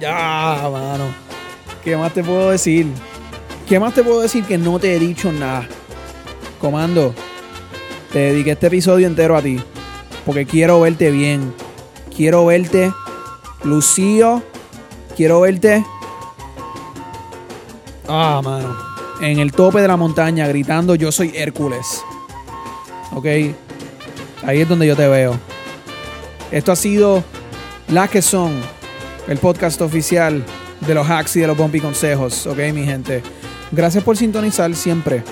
Ya, 0.01 0.69
mano. 0.73 1.15
¿Qué 1.85 1.97
más 1.97 2.13
te 2.13 2.25
puedo 2.25 2.51
decir? 2.51 2.87
¿Qué 3.69 3.79
más 3.79 3.95
te 3.95 4.03
puedo 4.03 4.21
decir 4.21 4.45
que 4.45 4.59
no 4.59 4.79
te 4.79 4.97
he 4.97 4.99
dicho 4.99 5.31
nada? 5.31 5.69
Comando, 6.61 7.15
te 8.13 8.19
dediqué 8.19 8.53
este 8.53 8.69
episodio 8.69 9.07
entero 9.07 9.37
a 9.37 9.43
ti. 9.43 9.61
Porque 10.25 10.47
quiero 10.47 10.81
verte 10.81 11.11
bien. 11.11 11.55
Quiero 12.17 12.47
verte 12.47 12.93
lucido. 13.65 14.43
Quiero 15.17 15.41
verte. 15.41 15.85
Ah, 18.09 18.41
mano. 18.43 18.77
En 19.21 19.39
el 19.39 19.53
tope 19.53 19.81
de 19.81 19.89
la 19.89 19.97
montaña 19.97 20.47
gritando: 20.47 20.95
Yo 20.95 21.13
soy 21.13 21.33
Hércules. 21.35 22.03
Ok. 23.13 23.27
Ahí 24.45 24.61
es 24.61 24.69
donde 24.69 24.87
yo 24.87 24.97
te 24.97 25.09
veo. 25.09 25.39
Esto 26.51 26.73
ha 26.73 26.77
sido 26.77 27.25
Las 27.89 28.11
que 28.11 28.23
son. 28.23 28.53
El 29.27 29.39
podcast 29.39 29.81
oficial 29.83 30.43
de 30.81 30.95
los 30.95 31.07
hacks 31.07 31.37
y 31.37 31.41
de 31.41 31.47
los 31.47 31.57
bumpy 31.57 31.81
consejos. 31.81 32.47
Ok, 32.47 32.59
mi 32.73 32.85
gente. 32.85 33.23
Gracias 33.73 34.03
por 34.03 34.17
sintonizar 34.17 34.75
siempre. 34.75 35.23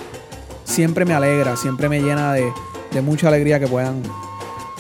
Siempre 0.64 1.04
me 1.04 1.14
alegra, 1.14 1.56
siempre 1.56 1.88
me 1.88 2.02
llena 2.02 2.34
de, 2.34 2.52
de 2.92 3.00
mucha 3.00 3.28
alegría 3.28 3.58
que 3.58 3.66
puedan 3.66 4.02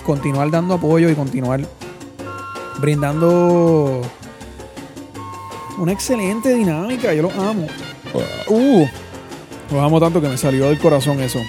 continuar 0.04 0.50
dando 0.50 0.74
apoyo 0.74 1.08
y 1.08 1.14
continuar 1.14 1.60
brindando 2.78 4.02
una 5.78 5.92
excelente 5.92 6.54
dinámica. 6.54 7.12
Yo 7.14 7.22
los 7.22 7.34
amo. 7.34 7.66
Uh, 8.48 8.86
los 9.70 9.82
amo 9.82 10.00
tanto 10.00 10.20
que 10.20 10.28
me 10.28 10.36
salió 10.36 10.66
del 10.66 10.78
corazón 10.78 11.20
eso. 11.20 11.40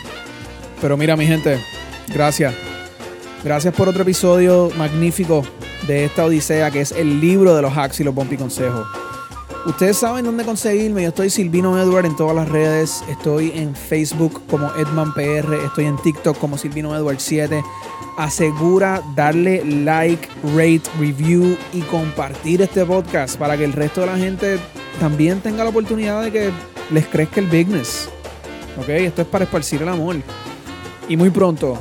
Pero 0.82 0.98
mira, 0.98 1.16
mi 1.16 1.26
gente, 1.26 1.60
gracias. 2.14 2.54
Gracias 3.44 3.74
por 3.74 3.88
otro 3.88 4.02
episodio 4.02 4.72
magnífico 4.78 5.44
de 5.88 6.06
esta 6.06 6.26
odisea 6.26 6.72
que 6.72 6.82
es 6.82 6.92
el 6.92 7.22
libro 7.22 7.56
de 7.56 7.62
los 7.62 7.78
hacks 7.78 8.00
y 8.00 8.04
los 8.04 8.14
bumpy 8.14 8.38
consejos. 8.38 8.88
Ustedes 9.66 9.98
saben 9.98 10.24
dónde 10.24 10.46
conseguirme. 10.46 11.04
Yo 11.04 11.10
estoy 11.10 11.30
Silvino 11.30 11.78
Edward 11.78 12.06
en 12.06 12.16
todas 12.16 12.36
las 12.36 12.48
redes. 12.48 13.04
Estoy 13.10 13.52
en 13.54 13.76
Facebook 13.76 14.42
como 14.50 14.74
EdmanPR. 14.76 15.54
Estoy 15.66 15.86
en 15.86 15.98
TikTok 15.98 16.38
como 16.38 16.58
Silvino 16.58 16.96
Edward 16.96 17.20
7. 17.20 17.64
Asegura 18.18 19.04
darle 19.16 19.64
like, 19.66 20.28
rate, 20.56 20.84
review 21.00 21.58
y 21.74 21.82
compartir 21.82 22.62
este 22.62 22.86
podcast 22.86 23.38
para 23.38 23.58
que 23.58 23.66
el 23.66 23.74
resto 23.74 24.02
de 24.02 24.08
la 24.08 24.18
gente 24.18 24.58
también 25.00 25.42
tenga 25.42 25.64
la 25.64 25.70
oportunidad 25.70 26.24
de 26.24 26.32
que 26.32 26.52
les 26.92 27.06
crezca 27.08 27.42
el 27.42 27.48
business. 27.48 28.10
¿Ok? 28.80 28.90
Esto 28.90 29.24
es 29.24 29.28
para 29.28 29.44
esparcir 29.44 29.82
el 29.82 29.90
amor. 29.90 30.16
Y 31.10 31.18
muy 31.18 31.30
pronto, 31.30 31.78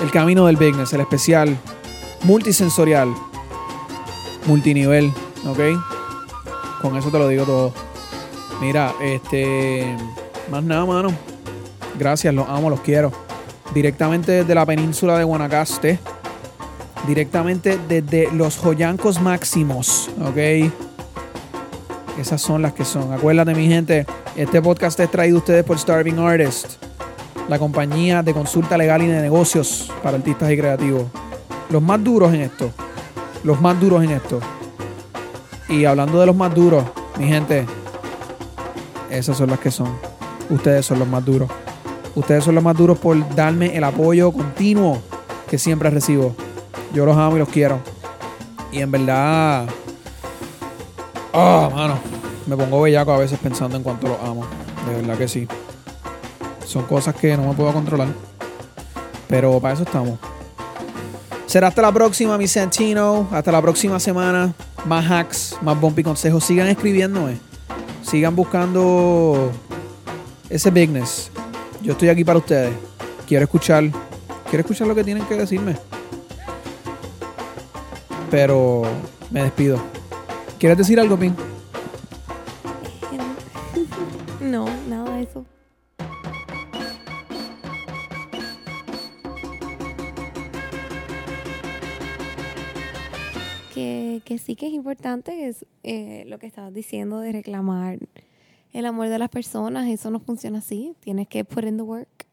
el 0.00 0.10
camino 0.10 0.46
del 0.46 0.56
business, 0.56 0.92
el 0.92 1.00
especial 1.00 1.56
multisensorial, 2.24 3.14
multinivel. 4.46 5.12
¿Ok? 5.46 5.58
Con 6.80 6.96
eso 6.96 7.10
te 7.10 7.18
lo 7.18 7.28
digo 7.28 7.44
todo. 7.44 7.72
Mira, 8.60 8.94
este. 9.00 9.96
Más 10.50 10.62
nada, 10.62 10.84
mano. 10.84 11.10
Gracias, 11.98 12.34
los 12.34 12.48
amo, 12.48 12.70
los 12.70 12.80
quiero. 12.80 13.12
Directamente 13.74 14.32
desde 14.32 14.54
la 14.54 14.66
península 14.66 15.18
de 15.18 15.24
Guanacaste. 15.24 15.98
Directamente 17.06 17.78
desde 17.88 18.30
los 18.32 18.56
Joyancos 18.56 19.20
Máximos. 19.20 20.10
¿Ok? 20.22 20.72
Esas 22.18 22.42
son 22.42 22.62
las 22.62 22.72
que 22.72 22.84
son. 22.84 23.12
Acuérdate, 23.12 23.54
mi 23.54 23.66
gente. 23.66 24.06
Este 24.36 24.60
podcast 24.60 24.98
es 25.00 25.10
traído 25.10 25.36
a 25.36 25.38
ustedes 25.40 25.64
por 25.64 25.78
Starving 25.78 26.18
Artist. 26.18 26.82
La 27.48 27.58
compañía 27.58 28.22
de 28.22 28.32
consulta 28.32 28.76
legal 28.76 29.02
y 29.02 29.06
de 29.06 29.20
negocios 29.20 29.90
para 30.02 30.16
artistas 30.16 30.50
y 30.50 30.56
creativos. 30.56 31.04
Los 31.70 31.82
más 31.82 32.02
duros 32.02 32.32
en 32.34 32.42
esto. 32.42 32.70
Los 33.44 33.60
más 33.60 33.80
duros 33.80 34.04
en 34.04 34.10
esto. 34.10 34.40
Y 35.70 35.84
hablando 35.84 36.18
de 36.18 36.26
los 36.26 36.34
más 36.34 36.52
duros, 36.52 36.84
mi 37.16 37.28
gente, 37.28 37.64
esas 39.08 39.36
son 39.36 39.50
las 39.50 39.60
que 39.60 39.70
son. 39.70 39.88
Ustedes 40.50 40.84
son 40.84 40.98
los 40.98 41.06
más 41.06 41.24
duros. 41.24 41.48
Ustedes 42.16 42.42
son 42.42 42.56
los 42.56 42.64
más 42.64 42.76
duros 42.76 42.98
por 42.98 43.36
darme 43.36 43.76
el 43.76 43.84
apoyo 43.84 44.32
continuo 44.32 45.00
que 45.48 45.58
siempre 45.58 45.88
recibo. 45.88 46.34
Yo 46.92 47.06
los 47.06 47.16
amo 47.16 47.36
y 47.36 47.38
los 47.38 47.48
quiero. 47.48 47.78
Y 48.72 48.80
en 48.80 48.90
verdad. 48.90 49.68
Ah, 51.32 51.70
mano. 51.72 52.00
Me 52.46 52.56
pongo 52.56 52.82
bellaco 52.82 53.12
a 53.12 53.18
veces 53.18 53.38
pensando 53.38 53.76
en 53.76 53.84
cuánto 53.84 54.08
los 54.08 54.20
amo. 54.20 54.44
De 54.88 54.96
verdad 54.96 55.16
que 55.16 55.28
sí. 55.28 55.46
Son 56.66 56.82
cosas 56.82 57.14
que 57.14 57.36
no 57.36 57.46
me 57.46 57.54
puedo 57.54 57.72
controlar. 57.72 58.08
Pero 59.28 59.60
para 59.60 59.74
eso 59.74 59.84
estamos. 59.84 60.18
Será 61.46 61.68
hasta 61.68 61.82
la 61.82 61.92
próxima, 61.92 62.36
mi 62.36 62.48
Santino. 62.48 63.28
Hasta 63.30 63.52
la 63.52 63.62
próxima 63.62 64.00
semana. 64.00 64.52
Más 64.86 65.10
hacks, 65.10 65.56
más 65.62 65.78
bumpy 65.80 66.02
consejos. 66.02 66.44
Sigan 66.44 66.68
escribiéndome. 66.68 67.38
Sigan 68.02 68.34
buscando 68.34 69.52
ese 70.48 70.70
business. 70.70 71.30
Yo 71.82 71.92
estoy 71.92 72.08
aquí 72.08 72.24
para 72.24 72.38
ustedes. 72.38 72.72
Quiero 73.26 73.44
escuchar. 73.44 73.84
Quiero 74.48 74.60
escuchar 74.60 74.86
lo 74.86 74.94
que 74.94 75.04
tienen 75.04 75.24
que 75.26 75.36
decirme. 75.36 75.76
Pero 78.30 78.82
me 79.30 79.42
despido. 79.42 79.80
¿Quieres 80.58 80.78
decir 80.78 80.98
algo, 81.00 81.16
Pin? 81.18 81.34
No, 84.40 84.66
nada 84.88 85.16
de 85.16 85.22
eso. 85.22 85.44
Que 94.30 94.38
sí 94.38 94.54
que 94.54 94.68
es 94.68 94.72
importante 94.72 95.48
es 95.48 95.66
eh, 95.82 96.22
lo 96.28 96.38
que 96.38 96.46
estabas 96.46 96.72
diciendo 96.72 97.18
de 97.18 97.32
reclamar 97.32 97.98
el 98.72 98.86
amor 98.86 99.08
de 99.08 99.18
las 99.18 99.28
personas. 99.28 99.88
Eso 99.88 100.08
no 100.12 100.20
funciona 100.20 100.58
así. 100.58 100.94
Tienes 101.00 101.26
que 101.26 101.44
put 101.44 101.64
in 101.64 101.78
the 101.78 101.82
work. 101.82 102.28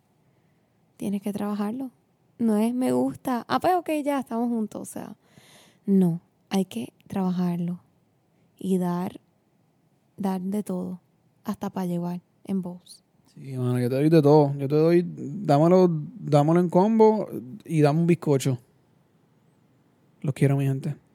Tienes 0.98 1.24
que 1.24 1.34
trabajarlo. 1.34 1.90
No 2.38 2.56
es 2.58 2.72
me 2.72 2.92
gusta. 2.92 3.46
Ah, 3.48 3.60
pues 3.60 3.74
ok, 3.74 3.90
ya 4.06 4.20
estamos 4.20 4.48
juntos. 4.48 4.80
O 4.80 4.86
sea, 4.86 5.16
no. 5.88 6.22
Hay 6.50 6.66
que 6.66 6.94
trabajarlo 7.08 7.80
y 8.60 8.78
dar, 8.78 9.20
dar 10.18 10.40
de 10.40 10.62
todo 10.62 11.02
hasta 11.46 11.72
para 11.72 11.88
llevar 11.88 12.22
en 12.44 12.62
voz. 12.62 13.04
Sí, 13.34 13.58
mano, 13.58 13.80
yo 13.80 13.90
te 13.90 13.96
doy 13.96 14.10
de 14.10 14.22
todo. 14.22 14.54
Yo 14.56 14.68
te 14.68 14.76
doy, 14.76 15.04
dámelo, 15.04 15.90
dámelo 16.20 16.60
en 16.60 16.70
combo 16.70 17.28
y 17.66 17.82
dame 17.82 18.02
un 18.02 18.06
bizcocho. 18.06 18.60
Los 20.22 20.36
quiero, 20.36 20.58
mi 20.58 20.66
gente. 20.66 21.07